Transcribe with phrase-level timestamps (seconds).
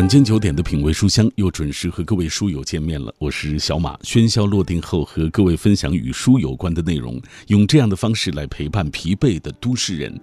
[0.00, 3.94] 晚间九点的品味书香又准时和各位书友见面了，我是小马。
[3.98, 10.18] 喧嚣落定后，和各位分享与书有关的内容，用这样的方式来陪伴疲惫的都市人。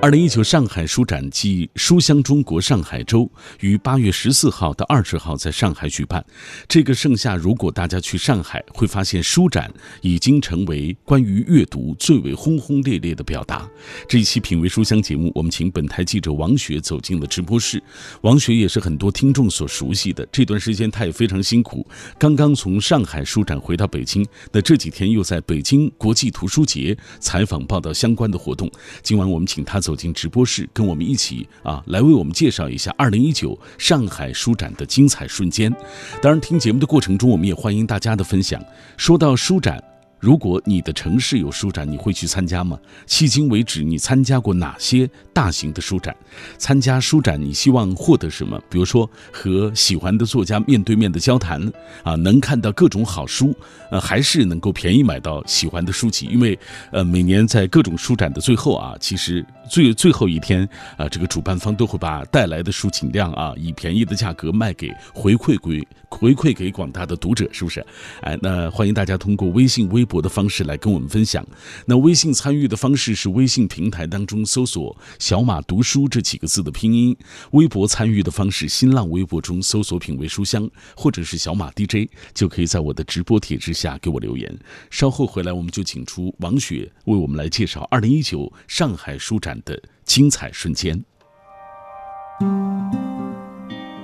[0.00, 6.24] 二零一九上海书展暨书香中国上海周于八月十四号到二十号在上海举办。
[6.68, 9.68] 这个盛夏，如果大家去上海，会发现书展
[10.02, 13.68] 已经成为关于阅读最为轰轰烈烈的表达。
[14.08, 17.82] 这一期品味书香节目，我们请本台记者王雪走进了直播室。
[18.20, 19.12] 王雪也是很多。
[19.16, 21.84] 听众所熟悉的这段时间，他也非常辛苦。
[22.18, 28.70] 刚刚从上海书展回到北京，那这几天又在北京国际图书节采访报道相关的活动。
[29.02, 35.74] 今晚我们请他走进直播室，跟我们一起啊，来为我们介绍一下二零一九上海书展的精彩瞬间。
[36.20, 38.62] 当然，听节目的过程中，我们也欢迎大家的分享。
[38.98, 39.82] 说到书展。
[40.18, 42.78] 如果你的城市有书展，你会去参加吗？
[43.06, 46.16] 迄今为止，你参加过哪些大型的书展？
[46.56, 48.58] 参加书展，你希望获得什么？
[48.70, 51.60] 比如说和喜欢的作家面对面的交谈
[52.02, 53.54] 啊，能看到各种好书，
[53.90, 56.26] 呃，还是能够便宜买到喜欢的书籍？
[56.26, 56.58] 因为
[56.92, 67.84] 呃，每年在各种书展的最后啊，其实最最后一天啊，这个主办方都会把带来的书尽量啊以便宜的价格卖给回馈给回馈给广大的读者，是不是？
[68.22, 70.16] 哎，那欢迎大家通过微信、微博。
[70.16, 71.46] 的方式来跟我们分享。
[71.84, 77.14] 那微信参与的方式是微信平台当中搜索“小马读书”这几个字的拼音；
[77.50, 84.58] 微博参与的方式，新浪微博中搜索“品味书香”或者是“小马 DJ”，就可以在我的直播帖之下给我留言。
[84.90, 91.02] 稍后回来，我们就请出王雪为我们来介绍二零一九上海书展的精彩瞬间。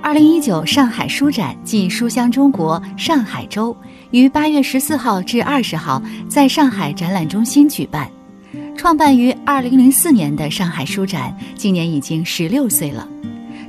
[0.02, 3.74] 二零一九上海书展暨书香中国上海周
[4.10, 8.10] 于八月十四号至二十号在上海展览中心举办。
[8.76, 13.08] 创办于二零零四年的上海书展，今年已经十六岁了。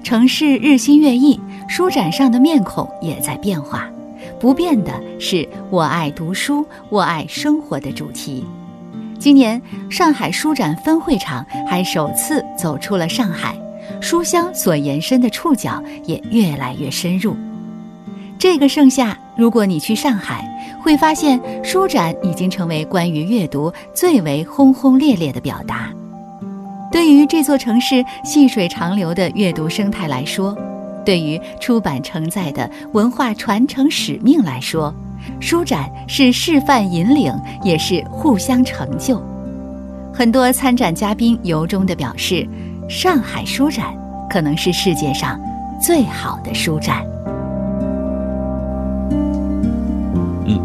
[0.04, 1.40] 城市日新月异，
[1.70, 3.88] 书展上的面孔也在变化。
[4.40, 8.44] 不变的是“我爱读书，我爱生活”的主题。
[9.24, 13.56] 今年上海书展分会场还首次走出了上海。
[14.02, 17.34] 书香所延伸的触角也越来越深入。
[18.38, 20.46] 这个盛夏，如果你去上海，
[20.82, 25.90] 会发现书展已经成为关于阅读最为轰轰烈烈的表达。
[26.92, 30.54] 对于这座城市细水长流的阅读生态来说，
[31.06, 34.94] 对于出版承载的文化传承使命来说，
[35.40, 39.22] 书展是示范引领，也是互相成就。
[40.14, 42.48] 很多参展嘉宾由衷地表示。
[42.90, 43.86] 上海书展
[44.30, 45.40] 可能是世界上
[45.82, 47.02] 最好的书展。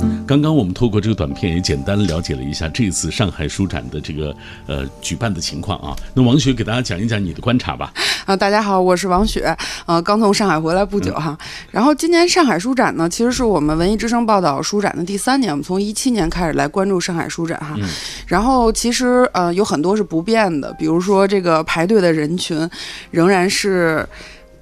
[0.02, 4.34] 嗯，刚刚我们透过这个短片也简单了解了一下这次上海书展的这个
[4.66, 5.96] 呃举办的情况啊。
[6.14, 7.92] 那王雪给大家讲一讲你的观察吧。
[8.24, 9.56] 啊，大家好，我是王雪，
[9.86, 11.36] 呃，刚从上海回来不久哈。
[11.70, 17.76] 然后今年上海书展呢，其实是我们文艺之声报道书展的第三年，我们从一七年开始来关注上海书展哈。
[18.26, 22.68] 然后其实呃有很多是不变的，比如说这个排队的人群
[23.10, 24.06] 仍然是。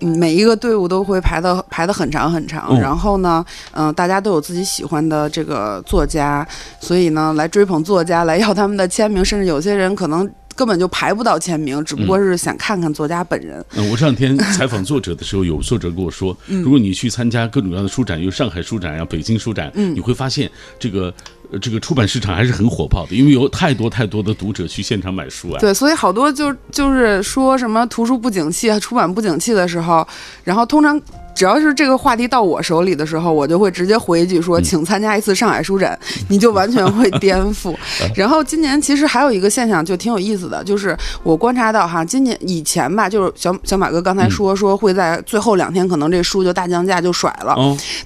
[0.01, 6.47] 嗯，每一个队伍都会排的排的很长很长，然后呢，嗯，大家都有自己喜欢的这个作家，
[6.81, 13.65] 所以呢，来追捧作家，来要他们的签名，甚至有些人可能根本就排不到签名，只不过是想看看作家本人。
[13.75, 21.13] 嗯，我这两天 采访作者的时候，有作者跟我说，如果你去参加各种各样的书展，有上海书展呀、北京书展，你会发现这个。
[21.61, 25.59] 这个出版市场还是很火爆的，因为有太多太多的读者去现场买书啊。
[25.61, 30.07] 对，所以好多就就是说什么图书不景气啊、出版不景气的时候，
[30.45, 31.01] 然后通常。
[31.37, 35.97] 只要是这个话题到我手里的时候，我就会直接回一句说，请参加一次上海书展，
[36.29, 37.77] 你就完全会颠覆。
[38.15, 47.55] 然后今年其实还有一个现象就挺有意思的，就是我观察到哈，今年以前吧，就是小小马哥刚才说说会在最后两天可能这书就大降价就甩了，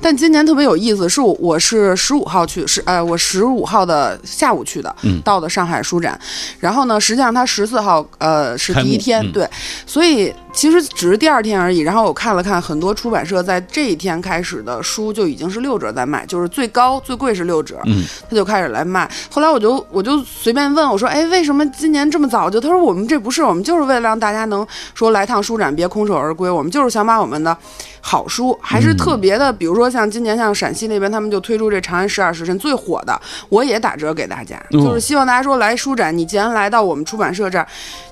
[0.02, 4.92] 但今年特别有意思，是我我是十五号去，是呃我十五号的下午去的，
[5.22, 6.18] 到的上海书展，
[6.58, 9.48] 然后呢，实际上他十四号呃是第一天，对，
[9.86, 10.34] 所以。
[10.52, 19.10] 其实只是第二天而已，然后我看了看，很多出版社在这一天开始的书就已经是六折在卖，就是最高最贵是六折，嗯，他就开始来卖。
[19.30, 22.60] 后来我就我就随便问我说，哎，为什么今年这么早就？
[22.60, 27.56] 他说我们这不是，我们就是为了让大家能说来趟书展别空手而归，我们就是想把我们的。
[28.02, 33.20] 好书还是特别的，比如说像今年像陕西那边，他们就推出这《长安十二时辰》最火的，
[33.50, 37.66] 我也打折给大家，就是希望大家说来书展，你既然来到我们出版社这儿，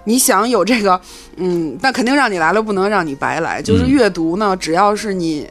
[0.04, 1.00] 你想有这个，
[1.36, 3.60] 嗯，那肯定让你来了，不能让你白来。
[3.60, 5.46] 就是阅读呢，只要是你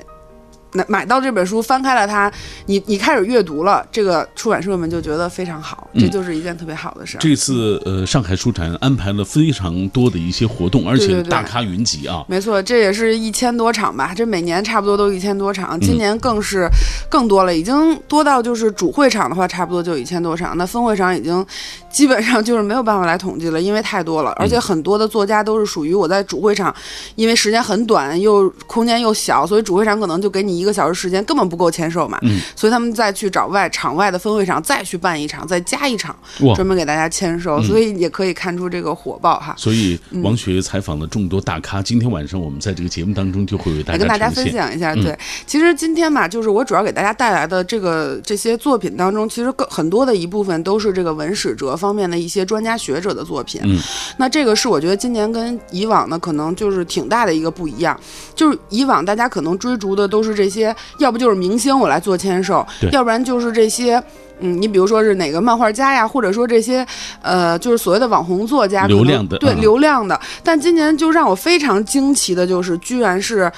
[0.73, 2.31] 买买到这本书，翻开了它，
[2.65, 7.19] 你你开始阅读了，这个出版社们就觉得非常好，这就是一件特别好的事儿。
[7.19, 12.23] 这次呃，上海书展安排了非常多的一些活动，而且大咖云集啊。
[12.27, 16.69] 没错，这也是一千多场吧，这每年差不多都一千多场，今年更是
[17.09, 21.45] 更多了，已经多到就是主会场的话，差不多就一千多场，那分会场已经
[21.89, 26.73] 基本上就是没有办法来统计了，因为太多了，而且很多的作家都是属于我在主会场，
[27.15, 32.17] 因为时间很短，又空间又小，所以主会场可能就给你一个小时时间，根本不够签售嘛。
[32.23, 36.15] 嗯，所以他们再去找外场外的分会场再去办一场，再加一场，
[36.55, 39.53] 专门给大家签售，所以也可以看出这个火爆哈。
[39.57, 44.95] 所以王雪采访了众多大咖，今天晚上我们在这个节目当中就会为大家跟大家分享一下。
[44.95, 53.61] 对，其实今天嘛，就是我主要给大家带来的这个这些作品当中，其实更很多的一部分都是这个文史哲方面的一些专家学者的作品。
[53.63, 53.77] 嗯，
[54.17, 57.99] 那这个是我觉得今年跟以往呢，可能就是挺大的一个不一样。
[58.35, 64.01] 就是以往大家可能追逐的都是这些，要不就是明星我来做签售，要不然就是这些，
[64.39, 66.85] 嗯，你比如说是哪个漫画家呀，或者说这些，
[67.21, 70.19] 呃，就是所谓的网红作家，流量的，对流量的。
[70.43, 73.51] 但今年就让我非常惊奇的就是，居然是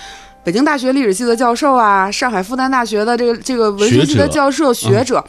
[0.44, 5.24] 北京大学历史系的教授啊，上海复旦大学的这个这个文学系的教授学者。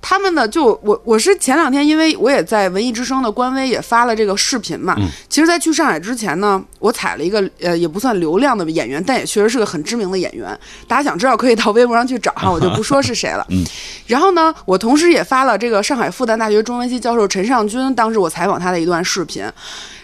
[0.00, 0.46] 他们呢？
[0.46, 4.94] 就我我是前两天，因为我也在文艺之声的官微也发了这个视频嘛。
[4.98, 5.08] 嗯。
[5.28, 10.58] 其实，在去上海之前呢，我采了一个呃，也不算流量的演员，但也确实是个很知名的演员。
[10.86, 13.44] 大家想知道，可以到微博上去找哈，我就不说是谁了。
[13.50, 13.64] 嗯。
[14.06, 19.44] 然后呢，我同时也发了这个上海复旦大学中文系教授陈尚军，当时我采访他的一段视频。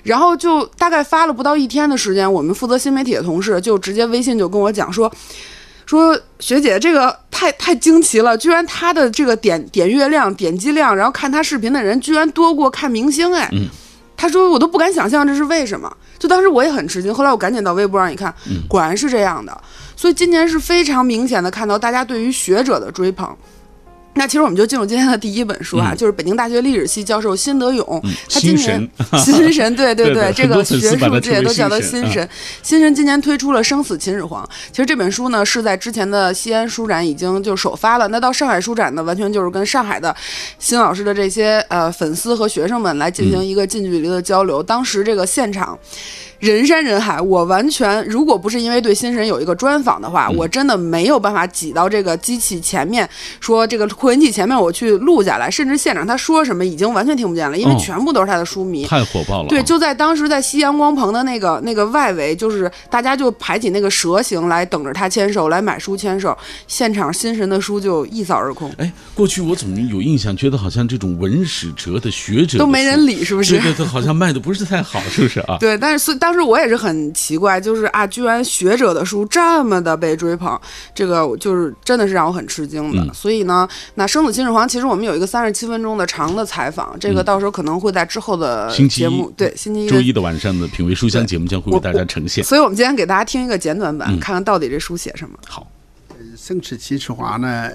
[0.03, 5.11] 然后就大概发了不到一天的时间，我们负责新媒体的同事就直接微信就跟我讲说。
[5.87, 13.51] 说学姐，这个太太惊奇了，居然他的这个点点阅量、点击量，然后看他视频的人居然多过看明星哎。
[14.17, 17.13] 他说我都不敢想象这是为什么，就当时我也很吃惊。
[17.13, 18.33] 后来我赶紧到微博上一看，
[18.69, 19.61] 果然是这样的。
[19.97, 23.37] 所以今年是非常明显的看到大家对于学者的追捧。
[24.17, 27.85] 那其实我们就进入今天的第一本书啊，就是北京大学历史系教授辛德勇，
[28.31, 28.89] 他今年
[29.19, 32.29] 新神， 对对对，这个学术界都叫他新神。
[32.63, 40.15] 新神今年推出了《生死秦始皇》，其实这本书呢是在之前的西安书展已经就首发了，那到上海书展呢，完全就是跟上海的
[40.59, 44.63] 新老师的这些呃粉丝和学生们来进行一个近距离的交流。
[44.63, 45.79] 当时这个现场。
[46.45, 53.09] 人山人海，我完全如果不是因为对新神有一个专访的话，我真的没有办法挤到这个机器前面，
[53.41, 59.49] 说这个扩音器前面我去录下来，甚至现场他说什么已经完全听不见了，因为全部都是他的书迷，太火爆了。
[59.49, 66.37] 对，就在当时在西阳光棚的那个那个外围，就是大家就排起那个蛇形来等着他签售，来买书签售，
[66.67, 68.71] 现场新神的书就一扫而空。
[68.77, 73.59] 哎，过去我总有印象，觉得好像这种文史哲的学者都没人理，是不是？
[73.59, 75.57] 对对，好像卖的不是太好，是不是啊？
[75.59, 80.61] 对，但是当时我也是很奇怪，就是啊，居然学者的书这么的被追捧，
[80.95, 83.15] 这个就是真的是让我很吃惊的。
[83.15, 92.45] 所以呢，那《生死秦始皇》其实我们有一个三十七分钟的长的采访，这个到时候可能会在之后的节目，对，星期一、周一的晚上的品味书香节目将会为大家呈现。
[92.45, 95.39] 所以我们今天给大家听一个简短版，看看到底这书写什么。
[95.47, 95.67] 好，
[96.37, 97.71] 《生死秦始皇》呢，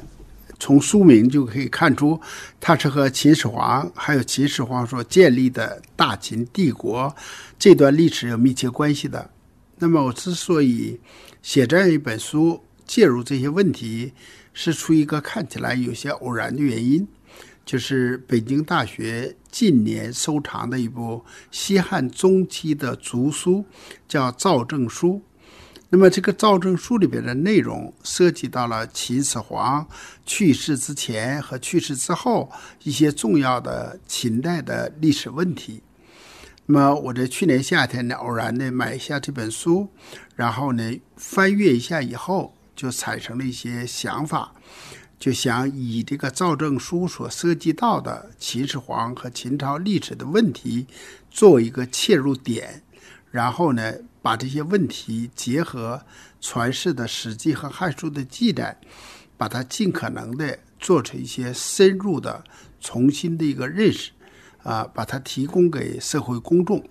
[0.59, 2.19] 从书名就可以看出，
[2.59, 7.15] 它是和秦始皇还有秦始皇所建立的大秦帝国。
[7.57, 9.29] 这段历史有密切关系的。
[9.77, 10.99] 那么，我之所以
[11.41, 14.11] 写这样一本书，介入这些问题，
[14.53, 17.07] 是出于一个看起来有些偶然的原因，
[17.65, 23.63] 就是北京大学近年收藏的一部西汉中期的族书，
[24.07, 25.13] 叫《赵正书》。
[25.91, 29.87] 那么，这个《造证书》里边的内容涉及到了秦始皇
[30.23, 32.51] 去世之前和去世之后
[32.83, 35.81] 一些重要的秦代的历史问题。
[36.67, 39.89] 那么我在去年夏天呢，偶然的买下这本书，
[40.35, 44.53] 然后呢翻阅一下以后，就产生了一些想法，
[45.17, 50.85] 就想以这个造证书所涉及到的秦始皇和秦朝历史的问题
[51.31, 52.83] 作为一个切入点，
[53.31, 56.01] 然后呢把这些问题结合
[56.41, 58.79] 传世的《史记》和《汉书》的记载，
[59.37, 62.43] 把它尽可能的做出一些深入的、
[62.79, 64.11] 重新的一个认识。
[64.61, 66.83] 啊，把它提供给社会公众。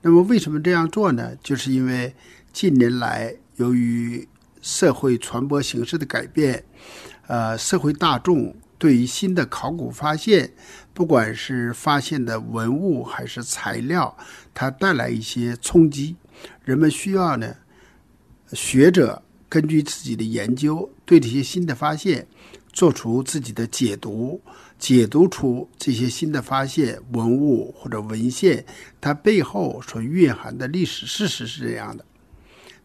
[0.00, 1.34] 那么，为什么这样做呢？
[1.42, 2.14] 就是因为
[2.52, 4.28] 近年来由于
[4.62, 6.64] 社会传播形式的改变，
[7.26, 10.52] 呃，社会大众对于新的考古发现，
[11.00, 14.14] 不管是发现的文物还是材料，
[14.52, 16.14] 它带来一些冲击。
[16.62, 17.56] 人们需要呢，
[18.52, 22.26] 学者根据自己的研究，对这些新的发现
[22.70, 24.42] 做出自己的解读。
[24.78, 28.62] 解读出这些新的发现、文物或者文献，
[29.00, 32.04] 它背后所蕴含的历史事实是这样的。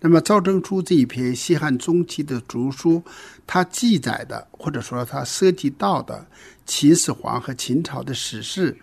[0.08, 3.04] 那么赵正初这一篇西汉中期的竹书，
[3.48, 6.24] 它记载的或者说它涉及到的
[6.64, 8.78] 秦始皇和秦朝的史事，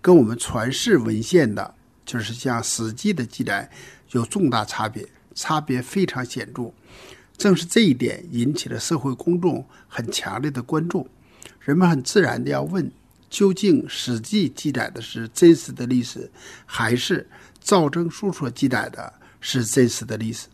[0.00, 1.74] 跟我们传世文献的，
[2.06, 3.70] 就是像《史记》的记载
[4.12, 6.72] 有重大差别，差别非常显著。
[7.36, 11.06] 正是这一点引起了社会公众很强烈的关注，
[11.60, 12.90] 人们很自然的要问：
[13.28, 16.30] 究竟《史记》记载的是真实的历史，
[16.64, 17.28] 还是
[17.60, 20.46] 赵正书所记载的是真实的历史？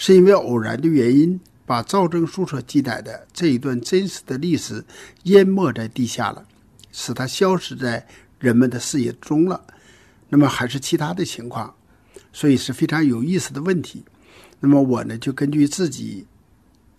[0.00, 4.82] 是因为偶然的原因，把赵正书所记载的这一段真实的历史
[5.24, 6.46] 淹没在地下了，
[6.92, 8.06] 使它消失在
[8.38, 9.60] 人们的视野中了。
[10.28, 11.74] 那么还是其他的情况，
[12.32, 14.04] 所以是非常有意思的问题。
[14.60, 16.24] 那么我呢，就根据自己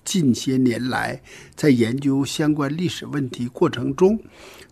[0.03, 1.21] 近些年来
[1.55, 4.19] 在研究相关历史问题过程中，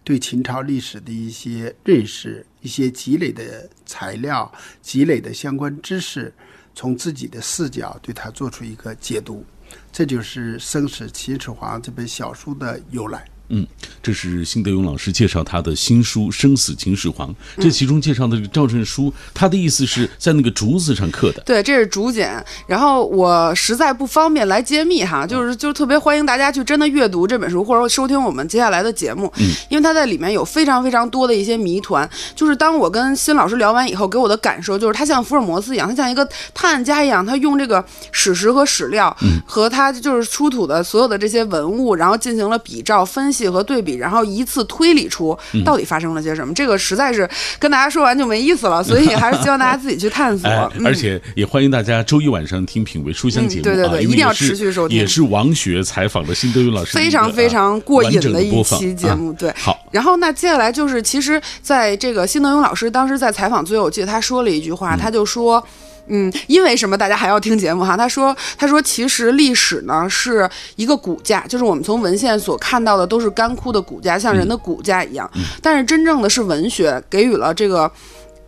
[0.03, 6.33] 对秦朝历史的一些认识、一些积累的材料、积累的相关知识。
[6.77, 9.43] 从自己的视角对他做出一个解读，
[9.91, 13.27] 这就是《生死秦始皇》这本小书的由来。
[13.49, 13.65] 嗯，
[14.03, 21.41] 这是辛德勇老师介绍他的新书《生死秦始皇》，这其中介绍的这个赵振书，他的意思是在那个竹子上刻的。
[21.45, 22.43] 对，这是竹简。
[22.67, 29.31] 然后我实在不方便来揭秘哈，就是就是特别欢迎大家去真的阅读这本书，或者收听我们接下来的节目。
[29.37, 32.09] 嗯，因为他在里面有非常非常多的一些谜团。
[32.35, 43.36] 就是当我跟辛老师聊完以后，给我的感受就是，他像福尔摩斯一样，他像一个探案家一样，他用这个史实和史料，和他就是出土的所有的这些文物，然后进行了比照分析。
[43.37, 46.53] 细和对比，然后一次推理出到底发生了些什么。
[46.53, 47.29] 这个实在是
[47.59, 50.49] 跟大家说完就没意思了，所以还是希望大家自己去探索。
[50.83, 54.97] 而且也欢迎大家周一晚上听《品味书香》节目，对对对，一定要持续收听。
[54.97, 59.31] 也是王学采访的辛德勇老师，非常非常过瘾的一期节目。
[59.33, 59.77] 对，好。
[59.91, 65.63] 然后那接下来就是，其实在这个辛德勇老师当时在采访最后，我记得他说了一句话，他就说。
[66.07, 67.95] 嗯，因为什么大家还要听节目哈？
[67.97, 75.29] 他说，他说其实历史呢是一个骨架，就是我们从文献所看到的都是干枯的骨架，像人的骨架一样。
[75.61, 77.91] 但是真正的是文学给予了这个。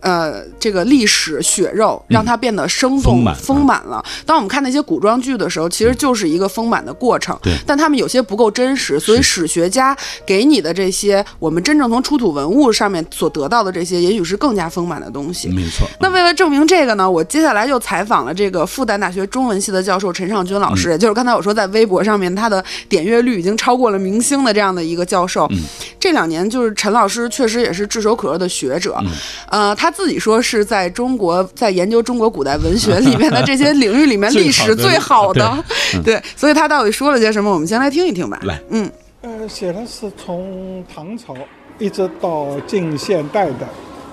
[0.00, 4.02] 呃，这个历史血肉让它变得生动丰满了。
[4.24, 7.38] 当我们看那些古装剧的时候，其实就是一个丰满的过程。
[7.42, 15.48] 对，但他们有些不够真实，所以史学家给你的这些，我们真正从出土文物上面所得到的这些，也许是更加丰满的东西。
[15.48, 15.86] 没错。
[16.00, 25.46] 那为了证明这个呢，我接下来就采访了这个复旦大学中文系的教授陈尚军老师，也就是刚才我说在微博上面他的点阅率已经超过了明星的这样的一个教授。
[25.50, 25.58] 嗯。
[25.98, 28.96] 这两年就是陈老师确实也是炙手可热的学者。
[29.02, 29.10] 嗯。
[29.50, 29.89] 呃，他。
[29.94, 35.64] 自己说是在中国在研究中国古代文学里面的这些领域里面 历史最好的，
[36.04, 37.52] 对，所以他到底说了些什么？
[37.52, 38.38] 我们先来听一听吧。
[38.44, 38.90] 来，嗯，
[39.22, 41.34] 呃，写的是从唐朝
[41.78, 43.68] 一直到近现代的，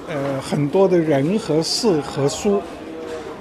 [0.07, 2.62] 呃，很多的人和事和书，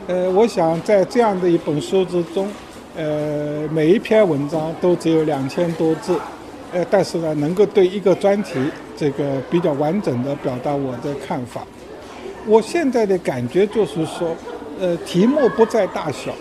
[0.06, 2.48] 呃，我想在这样的一本书之中，
[2.96, 6.18] 呃，每一篇文章都只有两千多字，
[6.72, 8.54] 呃，但是呢，能够对一个专题
[8.96, 11.62] 这个比较完整的表达我的看法。
[12.46, 14.34] 我现在的感觉就是说，
[14.80, 16.32] 呃，题目不在大小，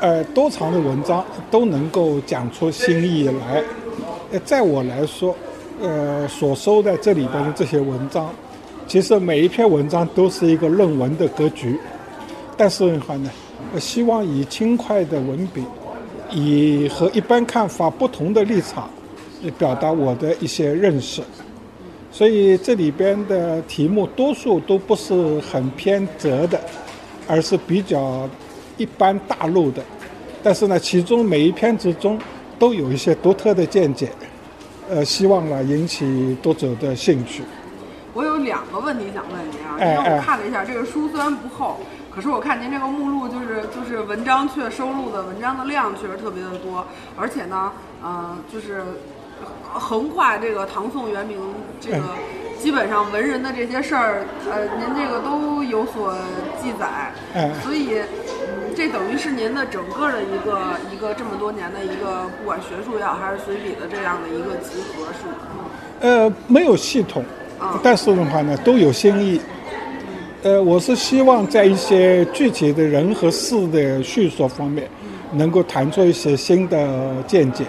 [0.00, 3.62] 呃，多长的文章都能够讲出新意来。
[4.30, 5.34] 呃，在我来说，
[5.80, 8.30] 呃，所收在这里边的这些文章，
[8.86, 11.76] 其实每一篇文章都是一个论文的格局。
[12.56, 13.28] 但是的话呢，
[13.74, 15.64] 我希望以轻快的文笔，
[16.30, 18.88] 以和一般看法不同的立场，
[19.58, 21.20] 表达我的一些认识。
[22.12, 26.60] 所以这里边的题目多数都不是很偏折的，
[27.26, 28.28] 而是比较
[28.76, 29.82] 一般大陆的。
[30.42, 32.18] 但是呢，其中每一篇之中
[32.58, 34.12] 都有一些独特的见解，
[34.90, 37.42] 呃，希望呢引起读者的兴趣。
[38.12, 41.78] 我有两个问题想问您啊，因为我看了一下这个书虽然不厚，
[42.14, 47.72] 可是我看您这个目录就是就是文章却收录的文章的量确实特别的多，而且呢，
[48.04, 48.84] 嗯，就是。
[49.74, 51.38] 横跨这个唐宋元明，
[51.80, 52.02] 这个
[52.60, 56.14] 基本上文人的这些事儿，呃，您这个都有所
[56.62, 57.12] 记载，
[57.64, 60.60] 所以，嗯，这等于是您的整个的一个
[60.92, 65.64] 一个这么多年的一个，不管学术也好，还是随笔的这样的一个集合，是吗？
[66.00, 67.24] 呃，没有系统，
[67.82, 69.40] 但是的话呢，都有新意。
[70.42, 74.88] 呃，我是希望在一些具体的人和事的叙述方面，
[75.32, 77.64] 能够谈出一些新的见解。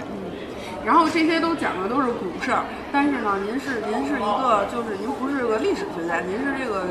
[0.85, 6.83] 然后这些都讲的都是古事儿，但是呢，您是您是一个，就是您不是个历史学家，您是这个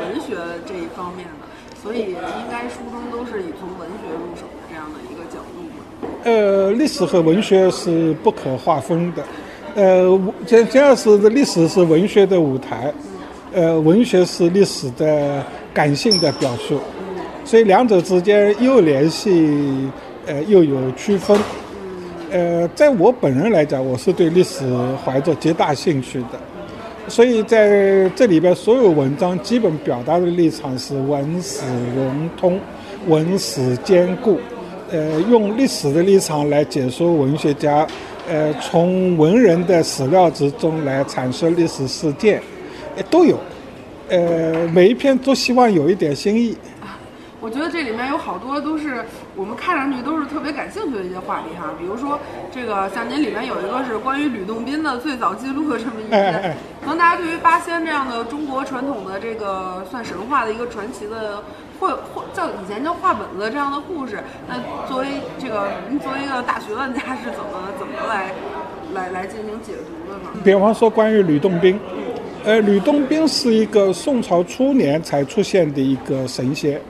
[0.00, 0.34] 文学
[0.64, 1.44] 这一方面的，
[1.82, 5.60] 所以应该书中都是以从文学入手的这样的一个角度。
[6.24, 9.22] 呃，历史和文学是不可划分的，
[9.74, 12.92] 呃，这这样是历史是文学的舞台，
[13.52, 16.80] 呃，文学是历史的感性的表述，
[17.44, 19.90] 所以两者之间又联系，
[20.24, 21.38] 呃，又有区分。
[22.34, 24.64] 呃，在我本人来讲，我是对历史
[25.04, 26.30] 怀着极大兴趣的，
[27.06, 31.60] 所以在这里边所有文章基本表达的立场是文史
[31.94, 32.58] 融通，
[33.06, 34.40] 文史兼顾，
[34.90, 37.86] 呃，用历史的立场来解说文学家，
[38.28, 42.42] 呃，从文人的史料之中来阐述历史事件，
[43.08, 43.38] 都有，
[44.08, 46.56] 呃，每一篇都希望有一点新意。
[47.44, 49.04] 我觉得这里面有好多都是
[49.36, 52.18] 我们看上去都是特别感兴趣的一些话题哈，比如说
[52.50, 61.42] 这个像您里面有一个是关于吕洞宾的最早记录的这么一篇，可能大家对于八仙这样的中国传统的这个算神话的一个传奇的
[61.78, 64.56] 绘绘叫以前叫画本子这样的故事，那
[64.88, 65.08] 作为
[65.38, 68.32] 这个您作为一个大学问家是怎么怎么来
[68.94, 70.30] 来来进行解读的呢？
[70.42, 71.78] 比方说关于吕洞宾，
[72.42, 76.80] 呃，吕洞宾是一个宋朝初年才出现的一个神仙。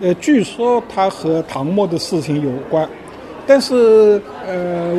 [0.00, 2.88] 呃，据说他和唐末的事情有关，
[3.46, 4.94] 但是呃，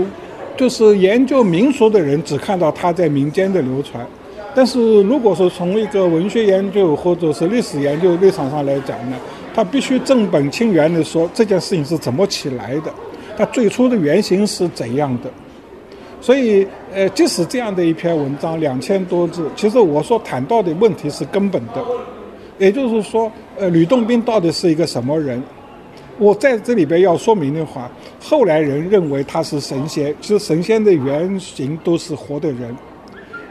[0.57, 4.05] 就是研究民俗的人只看到他在民间的流传，
[4.53, 9.17] 但是如果说从一个文学研究或者是历史研究立场上来讲呢，
[9.53, 12.93] 他必须正本清源的说这件事情是怎么起来的，
[13.37, 15.29] 它最初的原型是怎样的。
[16.21, 21.83] 所以呃，即使这样的一篇文章两千多字，其实我所谈到的问题是根本的。
[22.57, 25.41] 也就是说，呃，吕洞宾到底是一个什么人？
[26.17, 32.73] 我在这里边要说明的话，后来人认为他是神仙，其实神仙的原型都是活的人。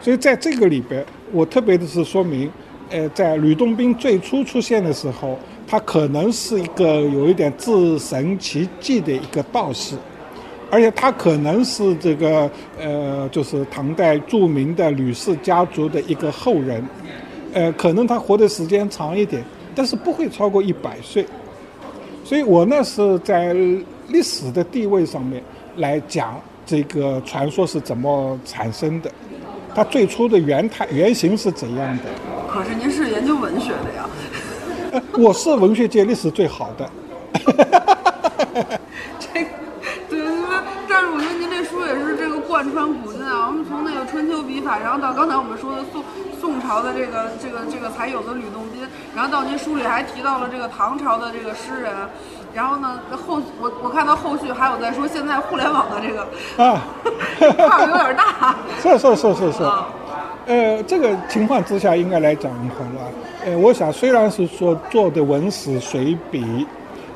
[0.00, 2.50] 所以在这个里边，我特别的是说明，
[2.88, 9.94] 呃，在吕洞宾最初出现的时候，他可能是一个有一点自神奇迹的一个道士，
[10.70, 16.82] 而且他可能是这个呃，就是唐代著名的吕氏家族的一个后人。
[17.54, 19.42] 呃，可能他活的时间长一点，
[19.76, 21.24] 但是不会超过一百岁。
[22.24, 23.54] 所以我呢是在
[24.08, 25.40] 历史的地位上面
[25.76, 29.10] 来讲这个传说是怎么产生的，
[29.72, 32.02] 它最初的原态原型是怎样的。
[32.48, 34.08] 可是您是研究文学的呀？
[34.90, 36.90] 呃，我是文学界历史最好的。
[39.20, 39.46] 这，
[40.08, 40.24] 对，因
[40.88, 43.46] 但是我觉得您这书也是这个贯穿古今啊。
[43.46, 46.02] 我们从那个春秋笔法，然后到刚才我们说的宋。
[46.44, 51.90] 宋朝的这个这个这个才有的吕洞宾，然后到您书里还提到了这个唐朝的这个诗人，
[52.52, 56.20] 然后呢后我我看到后续还有在说现在互联网的这个
[56.62, 56.82] 啊，
[57.66, 58.54] 跨度有点大。
[58.82, 59.62] 是是是是是，
[60.44, 63.00] 呃，这个情况之下应该来讲的话呢，
[63.46, 66.66] 呃，我想虽然是说做的文史随笔，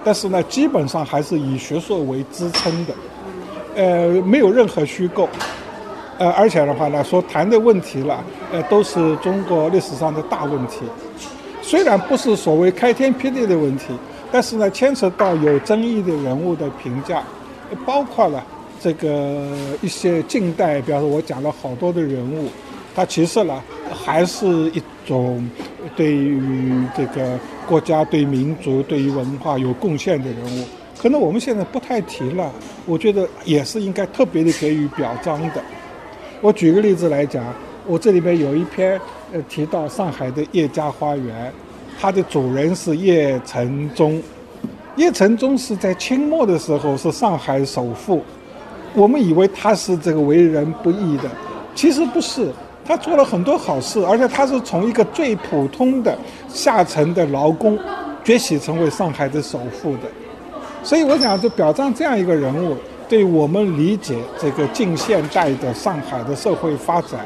[0.03, 2.95] 但是呢基本上还是以学术为支撑的，
[3.77, 5.29] 呃，没有任何虚构。
[6.19, 10.81] 呃，而且的话呢，说谈的问题了，呃，都是中国历史上的大问题。
[11.63, 13.97] 虽然不是所谓开天辟地的问题，
[14.33, 17.23] 但是呢，牵扯到有争议的人物的评价，
[17.87, 18.45] 包括了
[18.81, 19.47] 这个
[19.81, 22.49] 一些近代，比方说我讲了好多的人物，
[22.97, 25.49] 他其实呢，还是一种
[25.95, 30.65] 对于这个国家、对民族、对于文化有贡献的人物。
[31.01, 32.51] 可能我们现在不太提了，
[32.87, 35.63] 我觉得也是应该特别的给予表彰的。
[36.41, 37.45] 我举个例子来讲，
[37.87, 39.01] 我这里边有一篇，
[39.33, 41.53] 呃，提到上海的叶家花园，
[42.01, 44.23] 它的主人是叶承宗。
[44.95, 48.23] 叶承宗是在清末的时候是上海首富，
[48.95, 51.25] 我们以为他是这个为人不义的，
[51.75, 52.51] 其实不是，
[52.85, 56.17] 他做了很多好事，而且他是从一个最普通的
[56.49, 57.79] 下层的劳工，
[58.25, 60.03] 崛起成为上海的首富的。
[60.83, 62.77] 所以我想，就表彰这样一个人物。
[63.09, 67.21] 对我们理解这个近现代的上海的社会发展，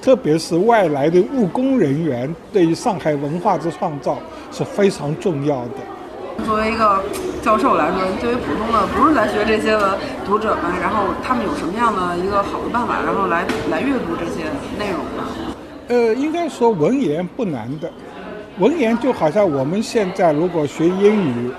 [0.00, 4.16] 特别是外来的务工人员对于上海文化之创造
[4.52, 6.44] 是非常重要的。
[6.44, 7.02] 作为一个
[7.42, 14.44] 教授来说，对于普通的不是来学这些的读者们，然后他们有什么样的一个好的办法，然后来来阅读这些
[14.78, 15.24] 内容呢？
[15.88, 17.90] 呃，应该说文言不难的，
[18.60, 21.50] 文言就好像我们现在如果学英语。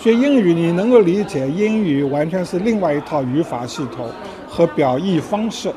[0.00, 4.08] 学英语，你能够理解英语完全是另外一套语法系统
[4.48, 5.72] 和表意方式。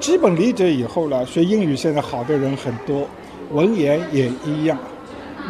[0.00, 3.06] 基本理解以后呢，学英语现在好的人很多，
[3.50, 4.78] 文言也一样。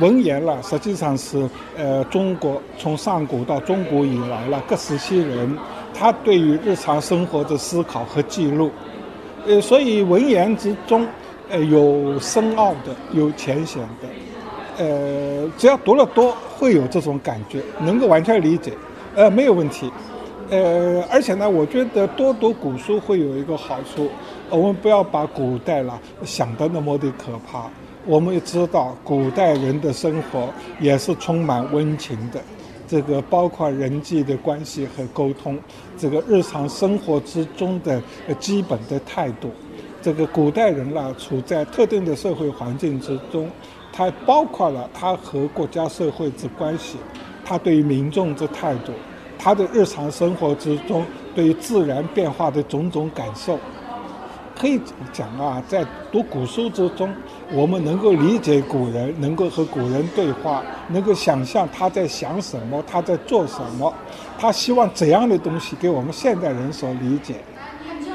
[0.00, 5.56] 文言了，实际上是呃，中国从上古到中古以来了，各时期人
[5.94, 8.72] 他对于日常生活的思考和记录。
[9.46, 11.06] 呃，所以文言之中，
[11.48, 14.08] 呃，有深奥的，有浅显的。
[14.80, 18.72] 呃，只要读了多，会有这种感觉，能够完全理解，
[19.14, 19.92] 呃，没有问题。
[20.48, 24.08] 呃，而且呢，我觉得多读古书会有一个好处，
[24.48, 27.68] 我们不要把古代了想得那么的可怕。
[28.06, 30.48] 我们也知道，古代人的生活
[30.80, 32.40] 也是充满温情的。
[32.88, 35.58] 这个包括人际的关系和沟通，
[35.98, 38.02] 这个日常生活之中的
[38.40, 39.50] 基本的态度。
[40.02, 43.48] 这个古代人啦，处在特定的社会环境之中，
[44.00, 46.96] 它包括了他和国家社会之关系，
[47.44, 48.94] 他对于民众之态度，
[49.38, 53.58] 他的日常生活之中对于自然变化的种种感受。
[54.58, 54.80] 可以
[55.12, 57.12] 讲啊，在读古书之中，
[57.52, 63.92] 我们能够理解古人，能够和古人对话，能够想象他在想什么，他在做什么，
[64.38, 67.34] 他希望怎样的东西给我们现代人所理解。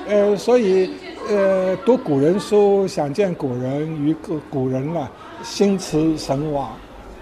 [0.07, 0.89] 呃，所以
[1.29, 5.07] 呃，读古人书，想见古人，与古古人呢
[5.45, 6.71] 心驰神往。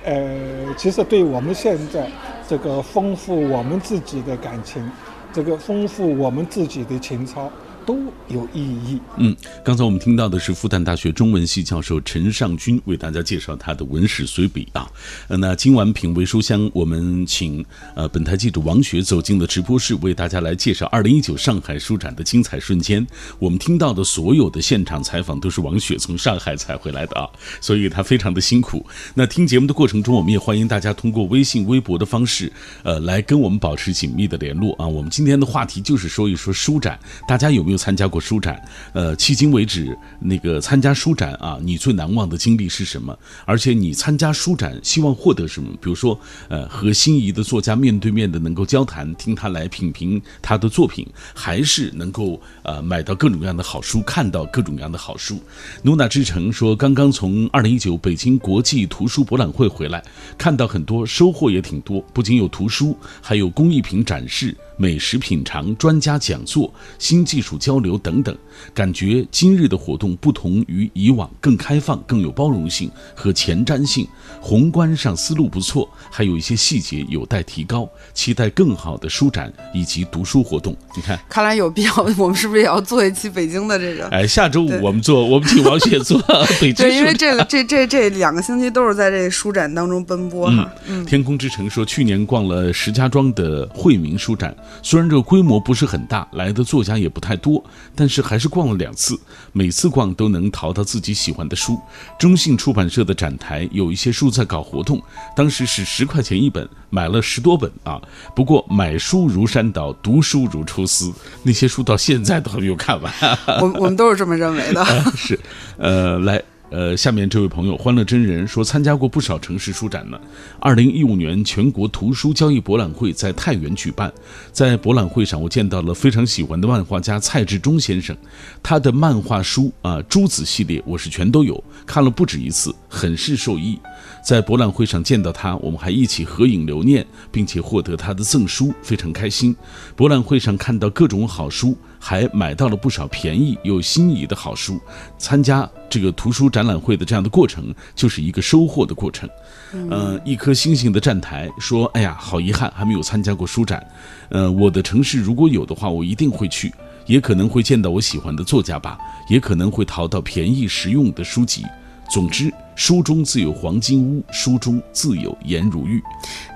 [0.05, 2.09] 呃，其实对我们现在
[2.47, 4.89] 这个丰富我们自己的感情，
[5.31, 7.51] 这个丰富我们自己的情操。
[7.85, 7.97] 都
[8.29, 8.99] 有意义。
[9.17, 14.89] 嗯，刚才我们听到的是复旦大学中文系教授陈尚军为大家介绍他的文史随笔啊。
[15.27, 17.63] 呃，那今晚品味书香，我们请
[17.95, 23.05] 呃本台记者王雪走进了直播室，为大家来介绍二零一九上海书展的精彩瞬间。
[23.39, 27.27] 我们听到的所有的现场采访都是王雪从上海采回来的啊，
[27.59, 28.85] 所以他非常的辛苦。
[29.13, 32.51] 那听节目的过程中，我们也欢迎大家通过微信、微博的方式，
[32.83, 34.87] 呃，来跟我们保持紧密的联络啊。
[34.87, 37.72] 我们今天的话题就是说一说书展，大家有没有？
[37.77, 38.61] 参加过书展，
[38.93, 43.17] 呃，迄今为止，那个参加书展啊，你最难忘的经历是什么？
[43.45, 45.69] 而且你参加书展，希望获得什么？
[45.81, 55.39] 比如说，呃，和心仪的作家面对面的能够交谈，听他来品评他的作品，还是能够呃买到各种各样的好书，看到各种各样的好书？
[55.81, 60.03] 努娜之城说，刚刚从二零一九北京国际图书博览会回来，
[60.37, 64.55] 看到很多收获也挺多，不仅有图书，还有工艺品展示。
[64.77, 68.35] 美食品尝、专家讲座、新技术交流等等，
[68.73, 74.07] 感觉今日的活动不同于以往，更开放、更有包容性和前瞻性。
[74.41, 77.87] 宏观上思路不错，还有一些细节有待提高。
[78.13, 80.75] 期待更好的书展以及读书活动。
[80.95, 84.07] 你看，看来有必要，我们是不是也要做一期北京的这个？
[84.11, 86.21] 哎，下周五我们做，我们请王雪做
[86.59, 86.75] 北京。
[86.75, 90.69] 对，因为这个这这这两个星期都是在这书展当中奔波哈。
[90.87, 94.55] 嗯，天空之城说，去年逛了石家庄的惠民书展。
[94.81, 97.63] 虽然这个规模不是很大，来的作家也不太多，
[97.95, 99.19] 但是还是逛了两次，
[99.51, 101.79] 每次逛都能淘到自己喜欢的书。
[102.19, 105.01] 中信出版社的展台有一些书在搞活动，
[105.35, 108.01] 当时是十块钱一本，买了十多本啊。
[108.35, 111.11] 不过买书如山倒，读书如抽丝，
[111.43, 113.13] 那些书到现在都还没有看完。
[113.61, 114.85] 我我们都是这么认为的。
[115.15, 115.39] 是，
[115.77, 116.41] 呃，来。
[116.73, 120.19] 呃，下面这位朋友欢乐真人说，参加过不少城市书展呢。
[120.59, 124.11] 二零一五年全国图书交易博览会在太原举办，
[124.51, 128.17] 在博览会上，我见到了非常喜欢的漫画家蔡志忠先生，
[128.63, 133.77] 他的漫画书啊，诸子系列我是全都有，看了不止一次，很是受益。
[134.25, 139.55] 在博览会上见到他，我们还一起合影留念，并且获得他的赠书，非常开心。
[139.95, 144.77] 博览会上看到各种好书，还买到了不少便宜又心仪的好书。
[145.17, 149.29] 参加这个图书展览会的这样的过程，就是一个收获的过程。
[149.71, 153.81] 嗯，一颗星星的站台说：“哎呀，好遗憾，还没有参加过书展。
[154.27, 156.73] 呃，我的城市如果有的话，我一定会去，
[157.05, 158.97] 也可能会见到我喜欢的作家吧，
[159.29, 161.63] 也可能会淘到便宜实用的书籍。
[162.09, 166.01] 总之。”书中自有黄金屋，书中自有颜如玉。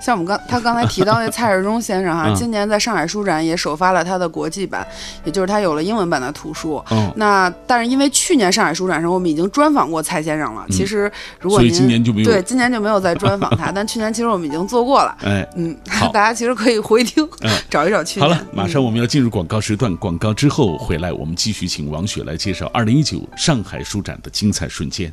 [0.04, 4.84] 像我们刚他刚才提到那蔡志忠先生哈， 今年在上海书展也首发了他的国际版，
[5.22, 6.82] 也就是他有了英文版的图书。
[7.14, 11.08] 那但是因为去年上海书展上我们已经专访过蔡先生了，其实
[11.38, 15.16] 如果您今年就没有对今年就没有再专访他， 但去年其实我们已经做过了。
[15.22, 15.72] 哎，嗯，
[16.12, 17.24] 大家其实可以回听，
[17.70, 18.28] 找一找去年。
[18.28, 25.12] 好了，马上我们要进入广告时段，广告之后回来，我们继续请王雪来介绍二零一九上海书展的精彩瞬间。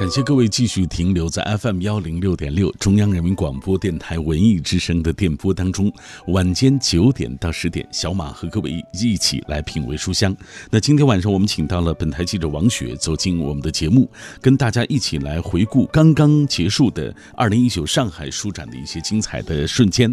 [0.00, 5.92] 感谢各位继续停留在 FM 幺零六点六中央人民广播电台文艺之声的电波当中。
[6.28, 10.34] 晚间九点到十点，小马和各位一起来品味书香。
[10.70, 14.10] 那今天晚上我们请到了本台记者王雪走进我们的节目，
[14.40, 20.10] 跟大家一起来回顾刚刚结束的二零一九上海书展的一些精彩的瞬间。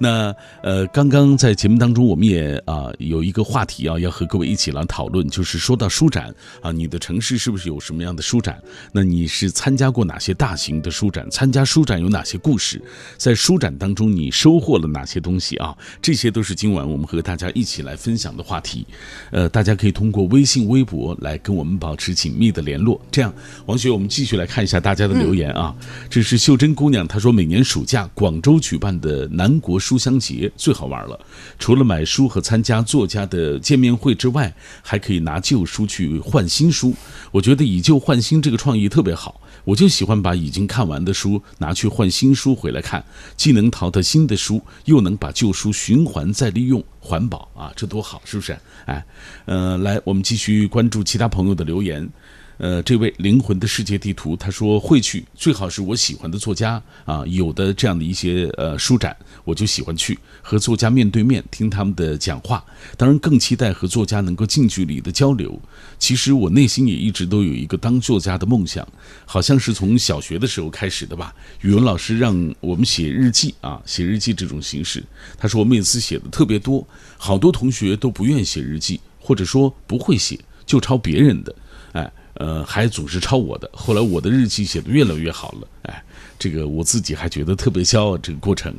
[0.00, 8.60] 那呃，刚刚在节目当中，我们也啊有一个话题啊要和各位一起来讨论，就是说到书展啊，你的城市是不是有什么样的书展？
[8.90, 9.27] 那你。
[9.28, 11.28] 是参加过哪些大型的书展？
[11.30, 12.82] 参加书展有哪些故事？
[13.16, 15.76] 在书展当中你收获了哪些东西啊？
[16.00, 18.86] 这些都是今晚我们和大家一起来分享的话题。
[19.30, 23.00] 呃，大家可以通过微信、微博来跟我们保持紧密的联络。
[23.10, 23.32] 这样，
[23.66, 25.74] 王雪，我们继续来看一下大家的留言啊。
[26.08, 31.20] 这是秀珍姑娘，她说每年暑假广州举办的南国书香节最好玩了，
[31.58, 36.94] 除了买书和参加作家的见面会之外，还可以拿旧书去换新书。
[37.30, 43.04] 我觉得以旧换新这个创意特别好，我就喜欢把已经看完的书拿去换新书回来看，
[43.36, 48.56] 既能淘到新的书，又能把旧书循环再利用，环保啊，这多好，是不是？
[48.86, 49.04] 哎，
[49.46, 52.08] 呃，来，我们继续关注其他朋友的留言。
[52.58, 62.64] 呃，这位灵魂的世界地图，他说会去，最好是我喜欢的作家啊，有的这样的一些呃书展，我就喜欢去和作家面对面听他们的讲话。
[62.96, 65.56] 当然，更期待和作家能够近距离的交流。
[66.00, 68.86] 其实我内心也一直都有一个当作家的梦想，
[69.24, 71.32] 好像是从小学的时候开始的吧。
[71.60, 75.04] 语文老师让我们写日记啊，写日记这种形式，
[75.38, 76.84] 他说我每次写的特别多，
[77.16, 81.54] 好多同学都不愿写日记，或者说不会写，就抄别人的，
[81.92, 82.12] 哎。
[82.38, 83.68] 呃，还总是抄我的。
[83.74, 86.04] 后来我的日记写的越来越好了，哎，
[86.38, 88.16] 这个我自己还觉得特别骄傲。
[88.16, 88.72] 这个过程，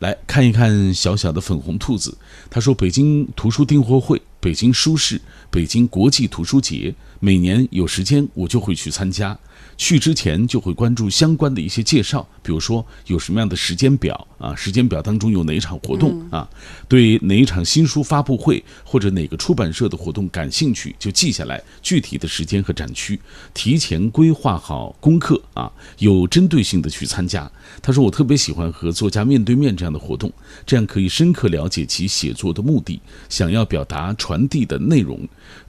[0.00, 2.16] 来看一看小小的粉红兔子。
[2.50, 5.18] 他说：“北京图书订货会、北京书市、
[5.50, 9.38] 北京国际图书节，每年有时间我就会去参加。”
[9.76, 16.48] 去之前就会关注相关的一些介绍，比如说有什么样的时间表啊，时间表当中有哪一场活动啊，
[16.88, 23.20] 对哪一场新书发布会或者哪个出版社的活动感兴趣，就记下来具体的时间和展区，
[23.52, 27.50] 提前规划好功课啊，有针对性的去参加。
[27.82, 30.32] 他说我特别喜欢和作家面对面这样的活动，
[30.64, 35.18] 这样可以深刻了解其写作的目的，想要表达传递的内容。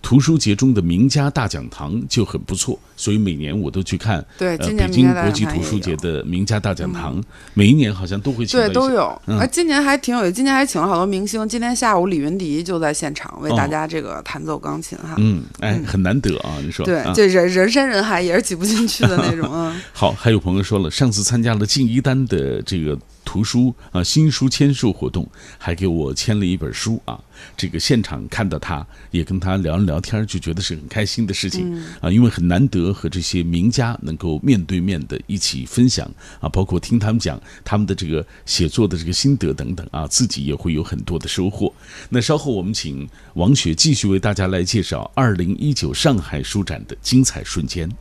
[0.02, 4.24] 图书节中的名家大讲堂就很不错，所以每年我都去看。
[4.38, 7.22] 对，呃，北京国际图书节的名家大讲堂，
[7.54, 8.60] 每一年好像都会请。
[8.60, 9.20] 对，都有。
[9.26, 11.48] 而，今年还挺有今年还请了好多明星。
[11.48, 15.15] 今天下午李云迪就在现场为大家这个弹奏钢琴哈。
[15.17, 16.86] 嗯，哎，很难得啊，你说。
[16.86, 19.76] 对，这人人山人海，也是挤不进去的那种啊。
[19.93, 22.98] 好，还有朋友说了，上次参加了进一丹的这个。
[23.28, 27.22] 图书啊，新书签售活动还给我签了一本书啊！
[27.58, 32.10] 这个现场看到他，也跟他聊了聊天，就觉得是很开心的事情啊！
[32.10, 41.74] 因为很难得和这些名家能够面对面的一起分享啊，包括听他们讲他们的这个写作的这个心得等等啊，自己也会有很多的收获。
[42.08, 47.92] 那稍后我们请王雪继续为大家来介绍二零一九上海书展的精彩瞬间。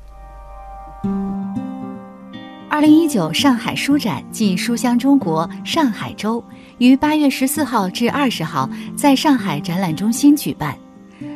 [2.76, 6.44] 二零一九上海书展暨书香中国上海周
[6.76, 10.76] 于八月十四号至二十号在上海展览中心举办。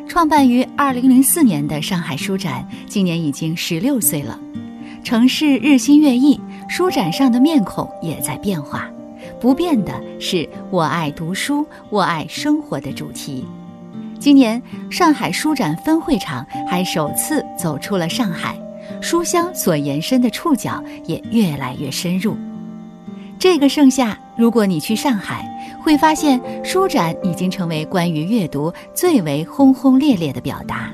[0.07, 4.39] 创办于二零零四年的上海书展，今年已经十六岁了。
[5.03, 8.87] 城市日新月异，书展上的面孔也在变化。
[9.41, 13.47] 不变的是我爱读书，我爱生活的主题。
[14.19, 18.55] 今年上海书展分会场还首次走出了上海。
[19.01, 22.37] 书香所延伸的触角也越来越深入。
[23.39, 25.49] 这个盛夏，如果你去上海，
[25.83, 30.91] 会发现书展已经成为关于阅读最为轰轰烈烈的表达。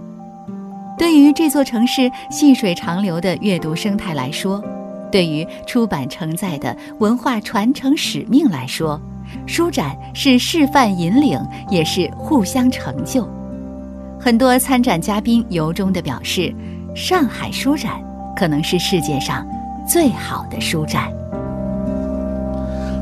[0.96, 4.62] 对于这座城市细水长流的阅读生态来说，
[5.10, 9.00] 对于出版承载的文化传承使命来说，
[9.46, 11.38] 书展是示范引领，
[11.68, 13.28] 也是互相成就。
[14.20, 16.54] 很多参展嘉宾由衷地表示。
[16.96, 18.02] 上海书展
[18.34, 19.46] 可能是世界上
[19.86, 21.12] 最好的书展。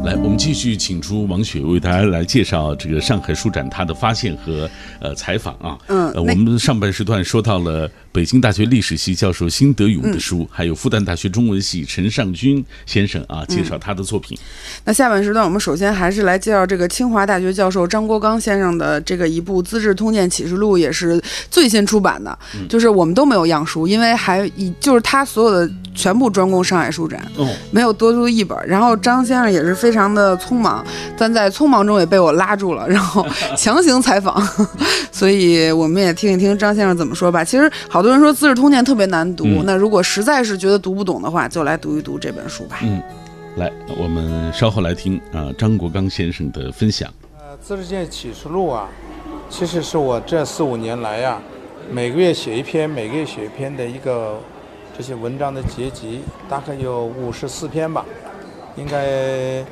[0.03, 5.79] 来，我们继续请出王雪为大家来介绍这个上海书展它的发现和呃采访啊。
[5.87, 7.89] 嗯，我们上半时段说到了。
[8.15, 14.39] 北京大学历史系教授辛德勇的书，还有复旦大学中文系陈尚军先生啊，介绍他的作品。
[14.85, 22.39] 那下半时段，我们首先还是来介绍这个清华大学教授张国刚先生的这个一部《资治通鉴启示录》，也是最新出版的。
[22.69, 27.21] 就是我们都没有样书，因为还以就是他所有的全部专供上海书展，
[27.73, 28.57] 没有多出一本。
[28.65, 30.87] 然后张先生也是非常的匆忙，
[31.19, 34.41] 但在匆忙中也被我拉住了，然后强行采访。
[35.11, 37.43] 所以我们也听一听张先生怎么说吧。
[37.43, 38.04] 其实好。
[38.05, 42.81] 很多人说《资治通鉴》特别难读，那如果实在是觉得读不懂的话，就来读一读这本书吧。
[42.83, 43.03] 嗯，
[43.57, 47.11] 来，我们稍后来听啊张国刚先生的分享。
[47.39, 48.91] 呃，《资治通鉴启示录》啊，
[49.49, 51.41] 其实是我这四五年来呀，
[51.91, 54.39] 每个月写一篇，每个月写一篇的一个
[54.95, 58.05] 这些文章的结集，大概有五十四篇吧，
[58.77, 59.65] 应该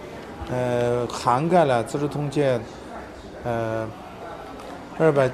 [0.51, 2.59] 呃涵盖了《资治通鉴》
[3.45, 3.87] 呃
[4.99, 5.31] 二百。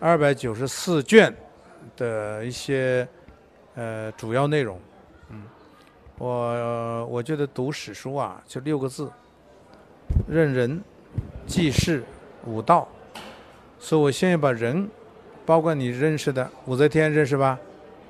[0.00, 1.32] 二百九十四卷
[1.94, 3.06] 的一些，
[3.74, 4.80] 呃主要内容。
[5.28, 5.42] 嗯，
[6.16, 9.10] 我我觉得读史书啊，就六个字：
[10.26, 10.82] 认人、
[11.46, 12.02] 记事、
[12.46, 12.88] 悟道。
[13.78, 14.88] 所以我先要把人，
[15.44, 17.58] 包括你认识的武则天认识吧？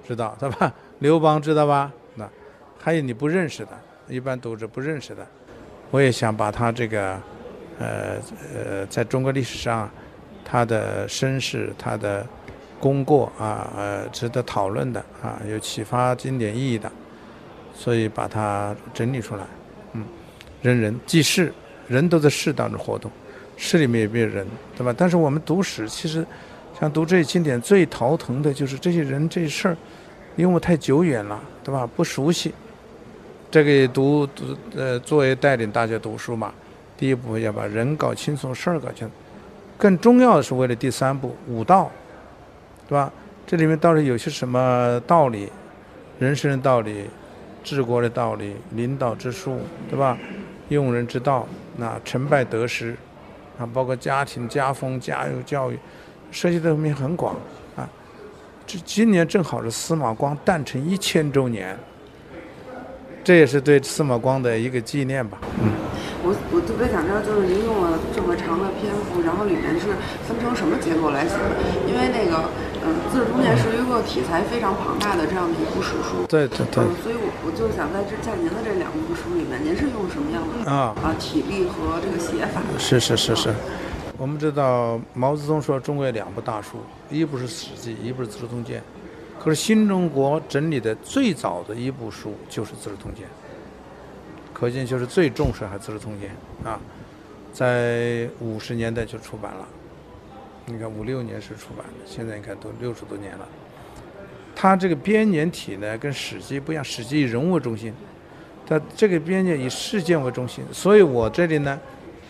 [0.07, 0.72] 知道对吧？
[1.00, 1.92] 刘邦知道吧？
[2.14, 2.29] 那
[2.79, 3.70] 还有你不认识的，
[4.09, 5.26] 一般读者不认识的，
[5.90, 7.20] 我也想把他这个，
[7.81, 8.16] 呃
[8.55, 9.90] 呃，在中国历史上，
[10.50, 12.26] 他的身世、他的
[12.80, 16.90] 功过啊，呃，值得讨论的啊，有启发经典意义的，
[17.72, 19.44] 所以把它整理出来。
[19.92, 20.04] 嗯，
[20.60, 21.52] 人人记事，
[21.86, 23.08] 人都在事当中活动，
[23.56, 24.44] 事里面有没有人，
[24.76, 24.92] 对吧？
[24.98, 26.26] 但是我们读史，其实
[26.80, 29.76] 像读这些经典，最头疼的就是这些人这事儿。
[30.36, 31.88] 因为太久远了，对吧？
[31.94, 32.52] 不熟悉，
[33.50, 36.52] 这个读读呃，作为带领大家读书嘛，
[36.96, 39.12] 第一步要把人搞清楚，事儿搞清楚。
[39.81, 41.90] 更重要的是为了第三步武道，
[42.87, 43.11] 对吧？
[43.47, 45.51] 这里面到底有些什么道理？
[46.19, 47.07] 人生的道理，
[47.64, 50.19] 治国的道理，领导之术，对吧？
[50.69, 52.95] 用人之道，那成败得失，
[53.59, 55.79] 啊，包括家庭、家风、家有教育，
[56.31, 57.35] 涉及的面很广。
[57.75, 57.88] 啊
[58.66, 61.77] 这今年正好是司马光诞辰一千周年，
[63.25, 65.38] 这也是对司马光的一个纪念吧。
[65.61, 65.73] 嗯，
[66.31, 69.90] 我我特别想知道，就是您用了这么长的篇幅，然后里面是
[70.31, 71.59] 分成什么结构来写的？
[71.90, 72.47] 因为那个，
[72.87, 76.23] 嗯，《资治通鉴》是一个题材非常庞大的这样的一部史书。
[76.31, 76.87] 对对对。
[77.03, 82.62] 所以我我就想在这在您的这两部书里面，您是用什么样的啊啊体力和这个写法？
[82.79, 83.51] 是是是是。
[84.16, 86.79] 我们知道毛泽东说中国有两部大书，
[87.11, 88.79] 一部是《史记》，一部是《资治通鉴》。
[89.43, 93.25] 可是新中国整理的最早的一部书就是《资治通鉴》，
[94.61, 96.31] 可见就是最重视还《资治通鉴》
[96.68, 96.79] 啊，
[97.51, 99.66] 在五十年代就出版了。
[100.66, 103.49] 你看五六年是出版的，现在你看都六十多年了。
[104.55, 107.94] 它这个编年体呢跟《史记》不一样，《史记》以人物为中心，
[108.66, 111.81] 它这个编年以事件为中心，所以我这里呢。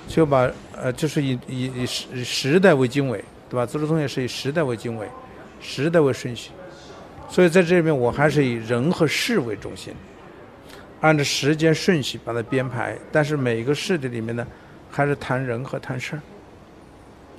[0.09, 3.63] 就把呃，就是以以以时时代为经纬，对吧？
[3.67, 5.07] 《资治通鉴》是以时代为经纬，
[5.61, 6.51] 时代为顺序，
[7.29, 9.95] 所以在这里面我还是以人和事为中心，
[11.01, 12.97] 按照时间顺序把它编排。
[13.11, 14.47] 但是每一个事的里面呢，
[14.91, 16.23] 还是谈人和谈事儿，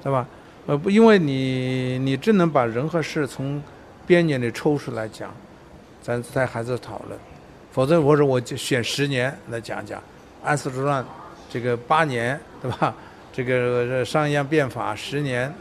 [0.04, 0.28] 对吧？
[0.68, 3.62] 呃，不，因为你你只能把人和事从
[4.06, 5.34] 编年里抽出来讲，
[6.02, 7.20] 咱再还在讨论，
[7.72, 10.00] 否则我说我就选十年来讲讲
[10.44, 11.04] 《安史之乱》。
[11.50, 12.96] 这个八年，对吧？
[13.34, 15.54] 这个商鞅变法十年，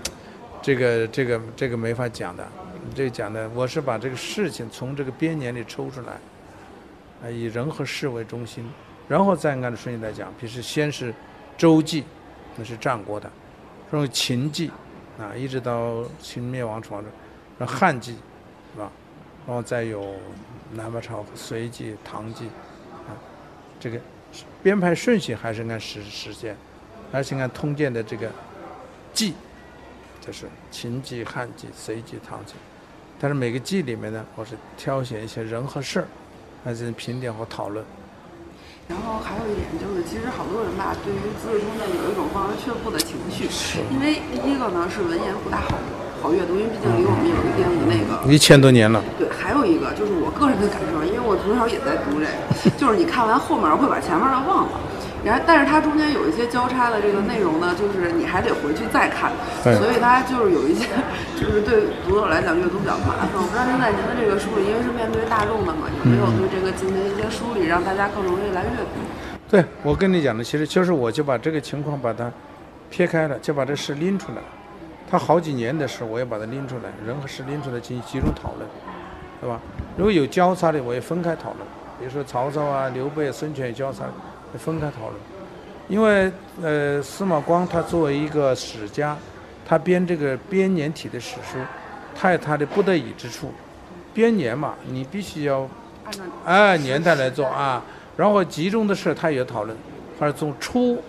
[0.63, 2.47] 这个这个这个没法讲的。
[2.95, 6.13] 这个讲的，我是把这个事情从这个编年里抽出来，
[7.23, 8.69] 啊，以人和事为中心，
[9.09, 10.33] 然后再按照顺序来讲。
[10.39, 11.15] 比如先是
[11.57, 12.05] 周记，
[12.57, 13.29] 那是战国的；
[13.91, 14.71] 然后秦记，
[15.19, 17.03] 啊，一直到秦灭亡朝
[17.59, 18.17] 然后汉记，
[18.73, 18.91] 是吧？
[19.47, 20.15] 然后再有
[20.73, 22.47] 南北朝、隋记、唐记，
[23.07, 23.13] 啊，
[23.79, 24.01] 这个。
[24.63, 26.57] 编排顺序还是按时时间，
[27.11, 28.31] 而且按通鉴的这个
[29.13, 29.35] 纪，
[30.21, 32.55] 就是秦纪、汉纪、隋纪、唐纪。
[33.19, 36.07] 但是每个纪里面呢，我是挑选一些人和事儿
[36.65, 37.85] 来进行评点和讨论。
[38.89, 43.47] 然后还有一点就是，其实好多人吧，对于《资治通鉴》有一种望而却步的情绪，
[43.89, 45.79] 因为第一个呢是文言不大好
[46.21, 49.01] 好阅读，因为毕竟离我们有一定的那个一千多年了。
[49.17, 54.75] 对，还有一个就是我个人的感受，因为我从小也在读这个，就是你看完后面会把前面的忘了。
[55.25, 59.31] 然后，但是它中间有一些交叉的这个内容呢，就是你还得回去再看，
[59.63, 60.87] 所以它就是有一些，
[61.37, 63.29] 就是对读者来讲阅读比较麻烦。
[63.35, 69.01] 我不知道您在您的这个书里，因为是面对大众的嘛，有没有对这个进行一些梳理，让大家更容易来阅读？
[69.49, 72.33] 对，我跟你讲的，其实就是我就把这个情况把它
[72.89, 74.39] 撇开了，就把这事拎出来。
[75.11, 78.67] 他好几年的事，我也把它拎出来，人和事拎出来进行集中讨论，
[79.41, 79.61] 对吧？
[79.97, 81.67] 如果有交叉的，我也分开讨论。
[81.99, 84.05] 比如说曹操啊、刘备、孙权交叉。
[84.59, 85.15] 分开讨论，
[85.89, 86.31] 因为
[86.63, 89.17] 呃，司马光他作为一个史家，
[89.65, 91.59] 他编这个编年体的史书，
[92.15, 93.53] 他有他的不得已之处。
[94.13, 95.69] 编年嘛，你必须要
[96.45, 97.83] 按年代来做啊。
[98.17, 99.77] 然后集中的事他也讨论，
[100.19, 101.01] 或者从初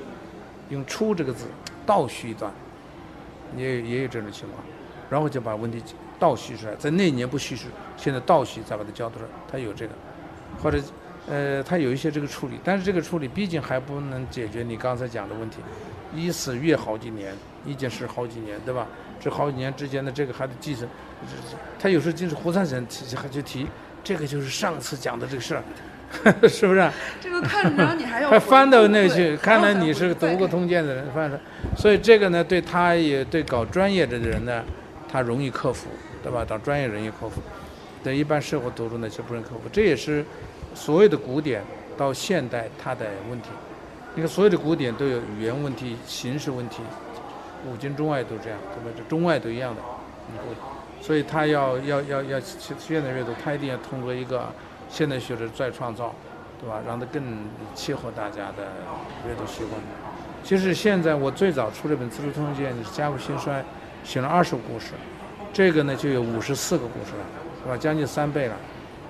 [0.69, 1.45] 用“初”这个字
[1.85, 2.51] 倒叙一段，
[3.57, 4.63] 也也有这种情况。
[5.09, 5.83] 然后就把问题
[6.17, 7.67] 倒叙出来，在那年不叙述，
[7.97, 9.93] 现在倒叙再把它交代出来，他有这个，
[10.63, 10.79] 或者。
[11.29, 15.57] 呃，他有一些这个处理，但是这个处理毕竟还不能解决你刚才讲的问题，
[16.15, 17.33] 一次越好几年，
[17.65, 18.87] 一件事好几年，对吧？
[19.19, 20.87] 这好几年之间的这个还得继承，
[21.79, 23.67] 他有时候就是胡三省提还去提，
[24.03, 25.63] 这个就是上次讲的这个事儿，
[26.49, 26.89] 是不是？
[27.21, 31.39] 这个看着你还要还翻到那去，看来你是读过通鉴的人，翻着，
[31.77, 34.63] 所以这个呢，对他也对搞专业的人呢，
[35.07, 35.87] 他容易克服，
[36.23, 36.43] 对吧？
[36.43, 37.39] 找专业人也克服。
[38.03, 39.69] 对一般社会读书呢就不能克服。
[39.71, 40.25] 这也是
[40.73, 41.63] 所有的古典
[41.97, 43.49] 到现代它的问题。
[44.15, 46.81] 你看，所有的古典都有语言问题、形式问题，
[47.63, 48.95] 古今中外都这样，对吧？
[48.97, 49.81] 这中外都一样的。
[51.01, 54.47] 所以他要要要要现代阅读，他一定要通过一个
[54.89, 56.13] 现代学者再创造，
[56.59, 56.79] 对吧？
[56.85, 57.23] 让它更
[57.73, 58.67] 切合大家的
[59.27, 59.81] 阅读习惯。
[60.43, 63.63] 其实现在我最早出这本《资治通鉴》是家谱兴衰，
[64.03, 64.91] 写了二十个故事，
[65.53, 67.25] 这个呢就有五十四个故事了，
[67.63, 67.77] 是吧？
[67.77, 68.55] 将近三倍了，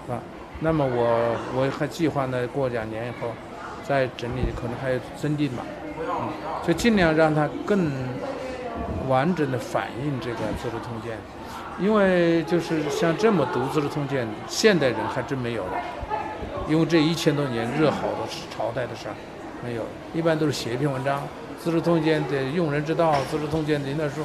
[0.05, 0.21] 是吧？
[0.61, 3.29] 那么我我还计划呢，过两年以后
[3.83, 5.65] 再整理，可能还有增订吧，
[5.99, 6.29] 嗯，
[6.65, 7.91] 就尽量让它更
[9.09, 11.17] 完整的反映这个《资治通鉴》。
[11.79, 15.71] 因为就是像这么读《资治通鉴》，现代人还真没有了。
[16.69, 19.15] 因为这一千多年热好的朝代的事儿，
[19.65, 19.81] 没有，
[20.13, 21.17] 一般都是写一篇文章，
[21.63, 24.23] 《资治通鉴》的用人之道，《资治通鉴》的那说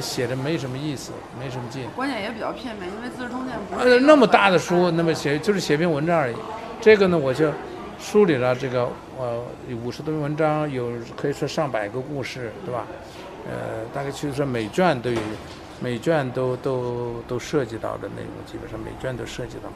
[0.00, 1.88] 写的没什么意思，没什么劲。
[1.96, 6.36] 关键也比较片面，因为《资治通鉴》不是那么大的书，那么写就是写篇文章而已。
[6.80, 7.50] 这个呢，我就
[7.98, 8.88] 梳理了这个
[9.18, 9.42] 呃
[9.84, 12.86] 五十多篇文章，有可以说上百个故事，对吧？
[13.46, 15.18] 呃，大概就是说每卷都有。
[15.78, 19.68] 每卷都都都涉及到的内容，基本上每卷都涉及到。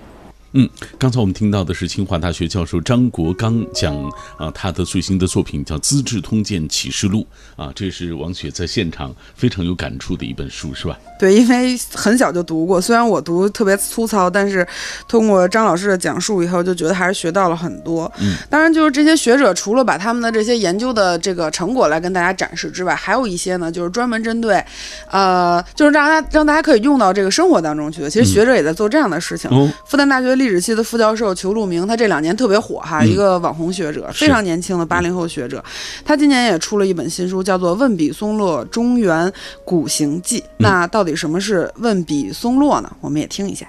[0.52, 3.94] 嗯，刚才我们听到的是清华大学教授张国刚讲
[4.36, 7.24] 啊他的最新的作品叫《资治通鉴启示录》
[7.62, 10.98] 啊，这是王雪在现场非常有感触的一本书，是吧？
[11.20, 14.66] 对，因为很小就读过，虽然我读特别粗糙，但是
[15.06, 18.10] 通过张老师的讲述以后，就觉得还是学到了很多。
[18.18, 24.64] 嗯，当然就是这些学者除了把他们的这些研究的这个成果来跟大家展示之外，还有一些呢，就是专门针对，
[25.12, 28.10] 呃，就是让大家让大家可以用到这个生活当中去的。
[28.10, 29.48] 其实学者也在做这样的事情。
[29.86, 30.39] 复旦大学。
[30.40, 35.62] 历史系的副教授裘路明，他这两年特别火哈，一个网红学者，非常年轻的八零后学者。
[36.02, 39.30] 他今年也出了一本新书，叫做《问笔松落中原
[39.66, 40.40] 古行记》。
[40.56, 42.90] 那到底什么是问笔松落呢？
[43.02, 43.68] 我们也听一下。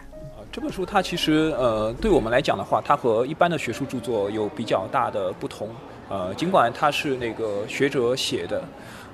[0.50, 5.68] 这本书它其实呃，对我们来讲的话，它和一般的学术著作有比较大的不同。
[6.08, 8.64] 呃，尽管它是那个学者写的。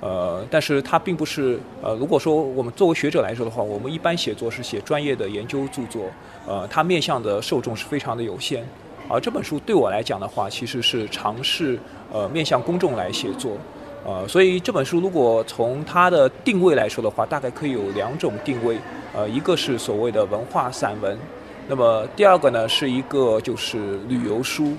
[0.00, 6.04] 呃，但是它并不是呃，如果说我们作为学者来说的话，我们一般写作是写专业的研究著作，
[6.46, 8.64] 呃，它面向的受众是非常的有限。
[9.08, 11.78] 而这本书对我来讲的话，其实是尝试
[12.12, 13.56] 呃面向公众来写作，
[14.04, 18.78] 呃，所以这本书如果从它的定位来说的话，大概可以有两种定位，
[19.12, 21.18] 呃，一个是所谓的文化散文，
[21.66, 24.76] 那么第二个呢是一个就是旅游书，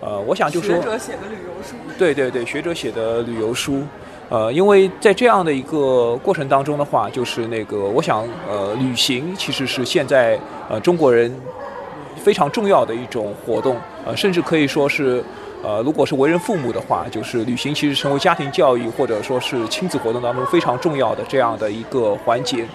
[0.00, 3.82] 呃，我想就说学者写的旅游书，对对对，学者写的旅游书。
[4.32, 11.30] 呃，因为在这样的一个过程当中的话，就是那个，我想，呃，旅行其实是现在呃中国人
[12.16, 13.76] 非常重要的一种活动，
[14.06, 15.22] 呃，甚至可以说是，
[15.62, 22.66] 呃，如果是为人父母的话，就是旅行其实成为家庭教育或者说是亲子活动当中非常重要的这样的一个环节，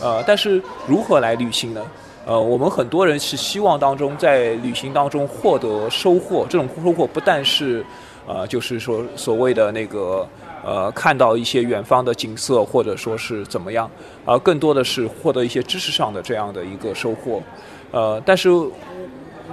[0.00, 1.80] 呃，但是如何来旅行呢？
[2.26, 7.86] 呃，我们很多人是希望当中在旅行当中获得收获，这种收获不但是，
[8.26, 10.26] 呃，就是说所谓的那个。
[10.64, 13.90] 呃，看到一些远方的景色，或者说是怎么样，
[14.24, 17.42] 而更多的是获得一些知识上的这样的一个收获。
[17.90, 18.48] 呃，但是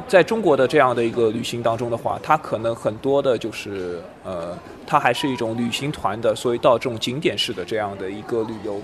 [0.08, 4.58] 在中国的这样的一个旅行当中的话，它可能很多的就是呃，
[4.88, 8.82] 它还是一种旅行团的，所以到这种景点式的这样的一个旅游。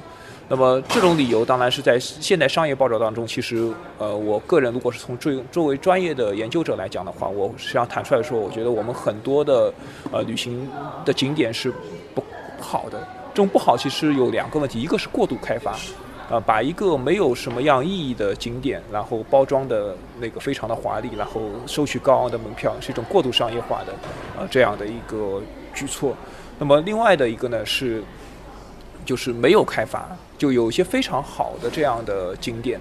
[0.50, 9.74] 那么这种理由当然是在现代商业报道当中，其实呃，我个人如果是从作作为专业的研究者来讲的话，我实际上坦率说，我觉得我们很多的
[10.10, 10.66] 呃旅行
[11.04, 11.70] 的景点是
[12.16, 12.24] 不
[12.62, 12.98] 好的。
[13.34, 15.76] 这种不好其实有两个问题，一个是过度开发，
[16.30, 23.94] 啊，把一个没有什么样意义的景点，然后包装的那个非常的华丽，然后收取高昂的门票，是一种过度商业化的
[24.40, 25.42] 呃这样的一个
[25.74, 26.16] 举措。
[26.58, 28.02] 那么另外的一个呢是。
[29.08, 30.06] 就是没有开发，
[30.38, 32.78] 就有一些非常好的这样的景点，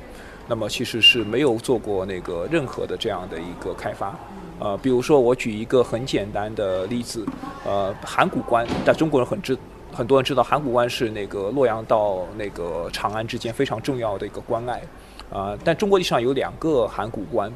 [0.48, 4.12] 那么其实是没有做过那个任何的这样的一个开发。
[4.58, 7.24] 呃，比如说我举一个很简单的例子，
[7.64, 9.56] 呃，函谷关，但中国人很知，
[9.92, 14.82] 很多人知道函谷关是那个洛阳到那个长安之间非常重要的一个关隘，
[15.30, 17.52] 啊，但中国历史上有两个函谷关，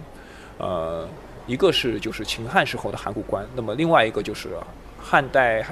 [0.58, 1.08] 呃，
[1.48, 4.50] 一个是就是秦汉时候的函谷关，那么另外一个就是
[5.02, 5.66] 汉代。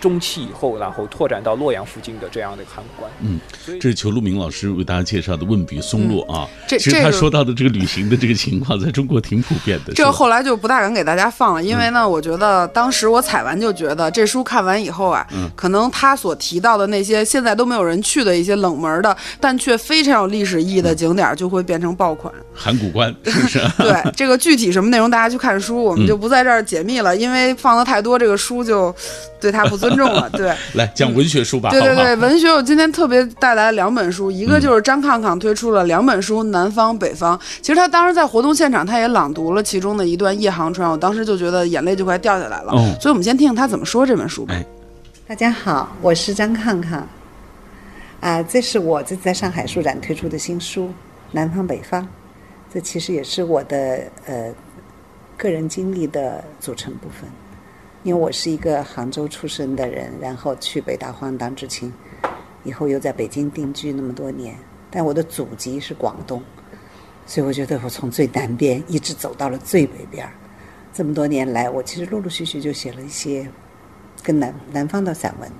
[0.00, 3.10] 中期以后，然后拓展到洛阳附近的这样的函谷关。
[3.20, 3.38] 嗯，
[3.78, 6.48] 这是裘路明老师为大家介绍的问笔松落啊。
[6.66, 9.92] 这其实他说到的这个旅行的这个情况，在中国挺普遍的。
[9.92, 22.32] 这个后来就不大敢给大家放了，因为呢，我觉得当时我采完就觉得这书看完以后啊，可能他所提到的那些现在都没有人去的一些冷门的，但却非常有历史意义的景点，就会变成爆款。
[22.54, 23.58] 函谷关是不是？
[23.76, 28.94] 对，这个具体什么内容，大家去看书，我们就不在这儿解密了，因为放的太多，这个书就
[29.38, 29.89] 对他不尊。
[29.96, 30.30] 尊重了。
[30.32, 32.16] 对，来讲文学书吧，对对对？
[32.16, 42.72] 文学我今天特别带来两本书，一个就是张抗抗推出了两本书《南方北方》，其实他当时在活动现场他也朗读了其中的一段夜航船，我当时就觉得眼泪就快掉下来了。
[42.72, 44.54] 哦所以我们先听听他怎么说这本书吧。
[44.54, 44.64] 哎
[45.26, 47.06] 大家好，我是张抗抗，
[48.20, 50.86] 啊，这是我这次在上海书展推出的新书
[51.30, 52.02] 《南方北方》，
[52.74, 54.52] 这其实也是我的呃
[55.36, 57.30] 个人经历的组成部分。
[58.02, 61.92] 因为我是一个杭州出生的人，然后去北大荒当知青，
[62.64, 64.56] 以后又在北京定居那么多年，
[64.90, 66.42] 但我的祖籍是广东，
[67.26, 70.26] 所以我觉得我从最南边一直走到了最北边。
[70.92, 73.46] 这么多年来，我其实陆陆续续就写了一些
[74.22, 75.50] 跟南南方的散文，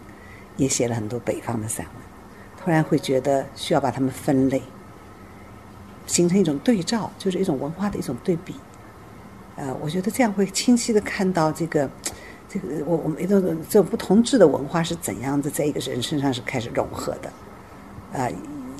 [0.56, 1.94] 也写了很多北方的散文。
[2.58, 4.62] 突然会觉得需要把它们分类，
[6.06, 8.54] 形成一种对照，就是一种文化的一种对比。
[9.56, 11.88] 呃，我觉得这样会清晰的看到这个，
[12.52, 17.32] 这个我我们这种这种不同质的文化是怎样的在一个人身上是开始融合的。
[18.12, 18.28] 啊、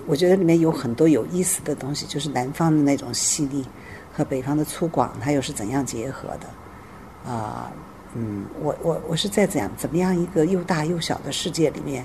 [0.06, 3.64] 我觉得里面有很多有意思的东西，就是南方的那种细腻
[4.12, 7.30] 和北方的粗犷，它又是怎样结合的？
[7.30, 7.70] 啊、
[8.14, 12.04] 嗯，我我我是在怎样怎么样一个又大又小的世界里面，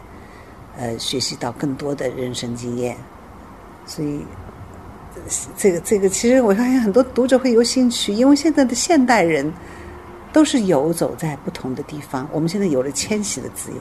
[0.77, 2.95] 呃，学习到更多的人生经验，
[3.87, 4.19] 所以
[5.57, 9.51] 这个这个其实我发现很多读者会有兴趣，因为现在的现代人
[10.35, 13.77] 都是游走在不同的地方，我们现在有了迁徙的自由，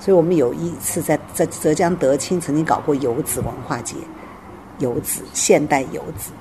[0.00, 3.94] 所以我们有一次在在浙江德清曾经搞过游子文化节，
[4.80, 6.32] 游子现代游子，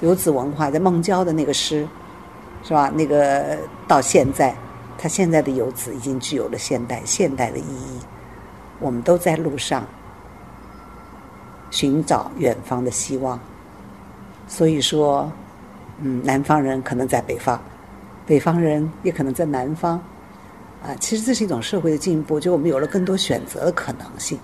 [0.00, 1.86] 游子文化在孟郊的那个诗。
[2.64, 2.90] 是吧？
[2.92, 4.54] 那个到现在，
[4.98, 8.00] 他现在的游子已经具有了现代现代的意义。
[8.80, 9.86] 我们都在路上
[11.70, 13.38] 寻找远方的希望。
[14.48, 15.30] 所以说，
[16.00, 17.62] 嗯，南方人可能在北方，
[18.28, 20.00] 北方人也可能在南方。
[20.80, 24.38] 啊，其实这是一种社会的进步，就我们有了更多选择的可能性。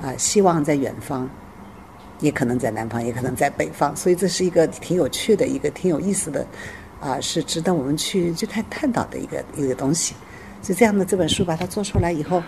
[0.00, 1.28] 啊，希望在远方，
[2.20, 3.94] 也可能在南方，也可能在北方。
[3.94, 6.46] 所以这是一个挺有趣的一个挺有意思的。
[7.00, 10.14] 啊，是值得我们去去探探讨的一个一个东西。
[10.62, 12.42] 所以这样的这本书把它做出来以后，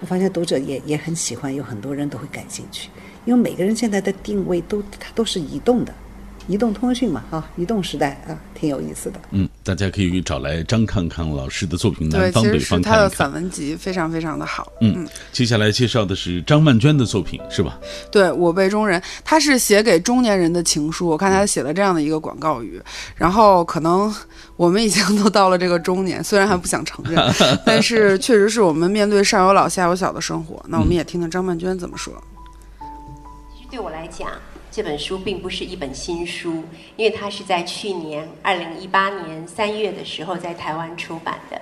[0.00, 2.88] 我发现读者也也很喜欢，有很多人都会感兴趣。
[3.24, 5.94] 因为每个人现在的定位都它都是移动的，
[6.48, 9.20] 移动通讯嘛，哈、移动时代啊，挺有意思的。
[9.32, 13.08] 嗯，大家可以找来张康康老师的作品《对，南方其北方》实是他的。
[13.10, 14.72] 散文集非常非常的好。
[14.80, 17.78] 嗯，接下来介绍的是张曼娟的作品，是吧？
[18.10, 21.06] 对我辈中人，他是写给中年人的情书。
[21.06, 22.80] 我看他写了这样的一个广告语，
[23.14, 24.14] 然后可能
[24.56, 27.20] 我们已经都到了这个中年， 虽然还不想承认，
[27.66, 30.64] 但是确实是我们面对上有老下有小的生活。
[30.68, 32.14] 那我们也听听张曼娟怎么说。
[33.54, 34.30] 其实对我来讲，
[34.78, 36.62] 这本书并不是一本新书，
[36.94, 41.60] 因为它是在去年二零一八年三月的时候在台湾出版的。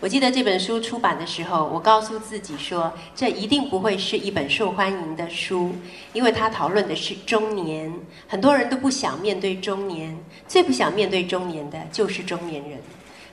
[0.00, 5.74] 我记得这本书出版的时候，我告诉自己说，这一定不会是一本受欢迎的书，
[6.12, 7.90] 因为它讨论的是中年，
[8.26, 10.14] 很多人都不想面对中年，
[10.46, 12.78] 最不想面对中年的就是中年人。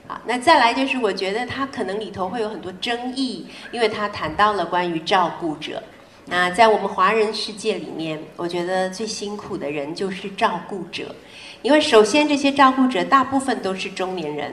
[0.06, 5.82] 好，那再来就是我觉得它可能里头会有很多争议，因为它谈到了关于照顾者。
[6.28, 11.14] 那在我们华人世界里面，我觉得最辛苦的人就是照顾者，
[11.62, 14.52] 因为首先这些照顾者大部分都是中年人，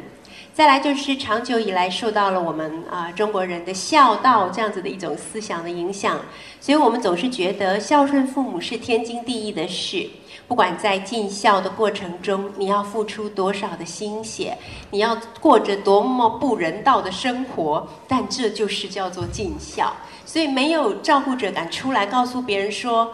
[0.54, 6.22] 再来就是长久以来受到了我们啊、中国人的孝道这样子的一种思想的影响，
[6.62, 10.08] 所以我们总是觉得孝顺父母是天经地义的事。
[10.48, 14.56] 不管在尽孝的过程中，你要付出多少的心血，
[14.92, 19.92] 你要过着多么不人道的生活，但这就是叫做尽孝。
[20.26, 23.14] 所以没有照顾者敢出来告诉别人说。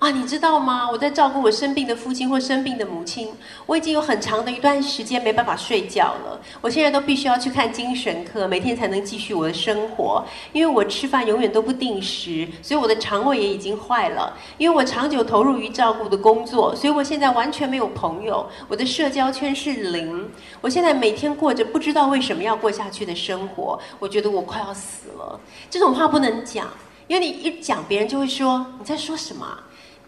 [0.00, 0.88] 啊，你知道吗？
[0.90, 3.28] 我在照顾我生病的父亲或生病的母亲，
[3.66, 6.40] 我已经有很长的一段时间没办法睡觉了。
[6.62, 10.24] 我现在都必须要去看精神科，每天才能继续我的生活。
[10.54, 14.34] 因为我吃饭永远都不定时，所以我的肠胃也已经坏了。
[14.56, 20.30] 因为我长久投入于照顾的工作，所以我现在完全没有朋友，我的社交圈是零。
[20.62, 25.38] 我现在每天过着不知道为什么要过下去的生活，我觉得我快要死了。
[25.68, 26.68] 这种话不能讲，
[27.06, 29.46] 因为你一讲，别人就会说你在说什么、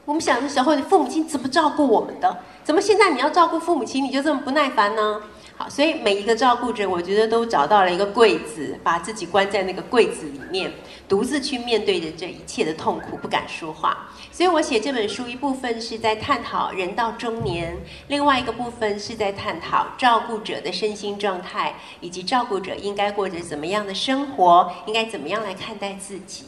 [0.05, 2.37] 我们小的时候，你父母亲怎么照顾我们的？
[2.65, 5.21] 怎么现在你要照顾父母亲，你就这么不耐烦呢？
[5.57, 10.73] 好，所以每一个照顾者，我觉得都找到了一个柜子，把自己关在那个柜子里面，
[11.09, 14.09] 独自去面对着这一切的痛苦，不敢说话。
[14.33, 17.77] 所以我写这本书，一部分是在探讨人到中年，
[18.09, 26.47] 另外一个部分是在探讨照顾者的身心状态，以及照顾者应该过着怎么样的生活，应该怎么样来看待自己。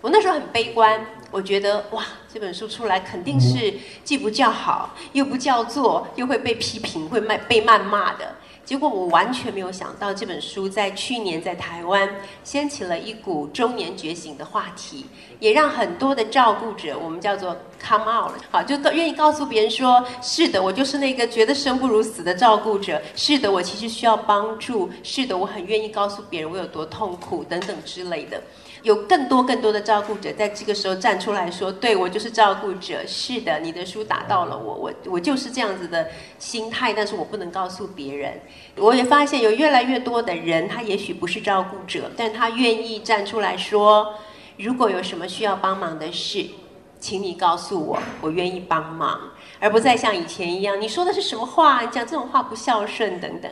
[0.00, 3.74] 我那时候很悲观，我觉得哇，这本书出来肯定是
[4.04, 8.34] 既不叫好，又不叫座，又会被批评，会骂被谩骂的。
[8.64, 12.08] 结果我完全没有想到，这本书在去年在台湾
[12.42, 15.06] 掀起了一股中年觉醒的话题，
[15.38, 28.42] 也让很多的照顾者，我们叫做 come out，好，就愿意告诉别人说，是的，我就是那个觉得生不如死的照顾者，是的，我其实需要帮助，是的，我很愿意告诉别人我有多痛苦等等之类的。
[28.86, 36.08] 有更多更多的照顾者在这个时候站出来说：“对我就是照顾者，是的，你的书打到了我，我我就是这样子的
[36.38, 38.40] 心态，但是我不能告诉别人。”
[38.78, 44.14] 我也发现有越来越多的人，他也许不是照顾者，但他愿意站出来说
[44.56, 46.46] ：“如果有什么需要帮忙的事，
[47.00, 49.18] 请你告诉我，我愿意帮忙。”
[49.58, 51.86] 而不再像以前一样，你说的是什么话？
[51.86, 53.50] 讲这种话不孝顺等等。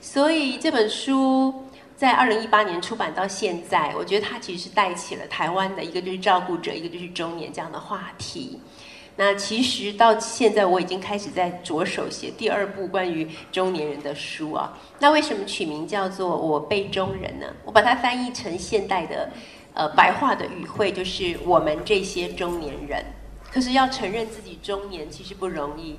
[0.00, 1.65] 所以这本书。
[1.96, 8.60] 在二零一八年出版到现在，我觉得它其实是带起了台湾的一个就是照顾者，一个就是中年这样的话题。
[9.16, 14.76] 那其实到现在，我已经开始在着手写第二部关于中年人的书啊。
[14.98, 17.46] 那为什么取名叫做《我辈中人》呢？
[17.64, 19.30] 我把它翻译成现代的
[19.72, 23.02] 呃白话的语汇，就是我们这些中年人。
[23.50, 25.98] 可是要承认自己中年，其实不容易。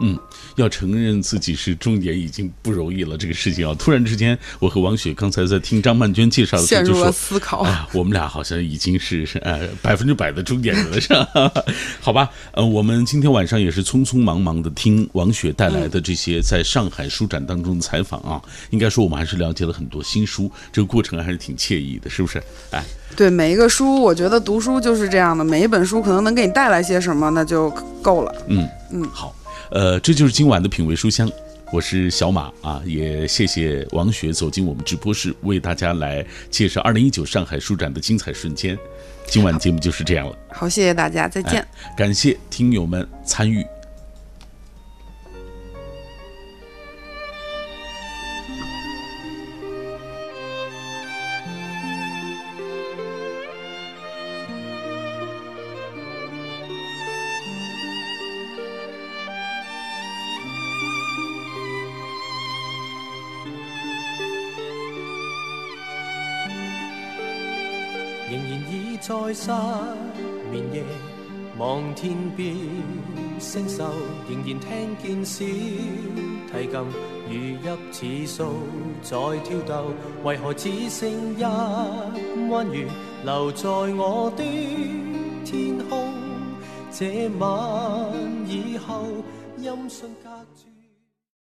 [0.00, 0.18] 嗯，
[0.56, 3.16] 要承认自己是中年已经不容易了。
[3.16, 11.28] 这个事情啊，突然之间，我和王雪刚才在听张曼娟介绍的时候就说：“思考，哎，我们俩好像已经是呃百分之百的中年人了，是吧？
[12.00, 18.40] 好吧，呃，我们今天晚上也是匆匆忙忙的听王雪带来的这些在上海书展当中的采访啊。
[18.70, 22.42] 应该说，我们还是了解了很多新书，这个过程还是挺惬意的，是不是？
[22.70, 22.84] 哎，
[23.16, 27.68] 对，每一个书，我觉得读书就是这样的，每一本书可能能给你带来些什么，那就
[28.00, 28.32] 够了。
[28.46, 29.34] 嗯嗯，好。
[29.70, 31.30] 呃，这就是今晚的品味书香，
[31.72, 38.76] 我是小马啊，也谢谢王雪走进我们直播室，为大家来介绍二零一九上海书展的精彩瞬间。
[39.26, 41.66] 今晚节目就是这样了，好，谢谢大家，再见。
[41.96, 43.62] 感谢听友们参与。
[69.28, 69.50] 在失
[70.50, 70.82] 眠夜，
[71.58, 72.56] 望天边
[73.38, 73.82] 星宿，
[74.26, 75.44] 仍然听见小
[76.50, 76.80] 提琴
[77.28, 78.40] 如泣似诉
[79.02, 79.92] 在挑逗。
[80.24, 81.42] 为何只剩一
[82.50, 82.86] 弯月
[83.22, 84.42] 留在我的
[85.44, 86.10] 天空？
[86.90, 88.10] 这晚
[88.46, 89.04] 以后，
[89.58, 90.30] 音讯隔。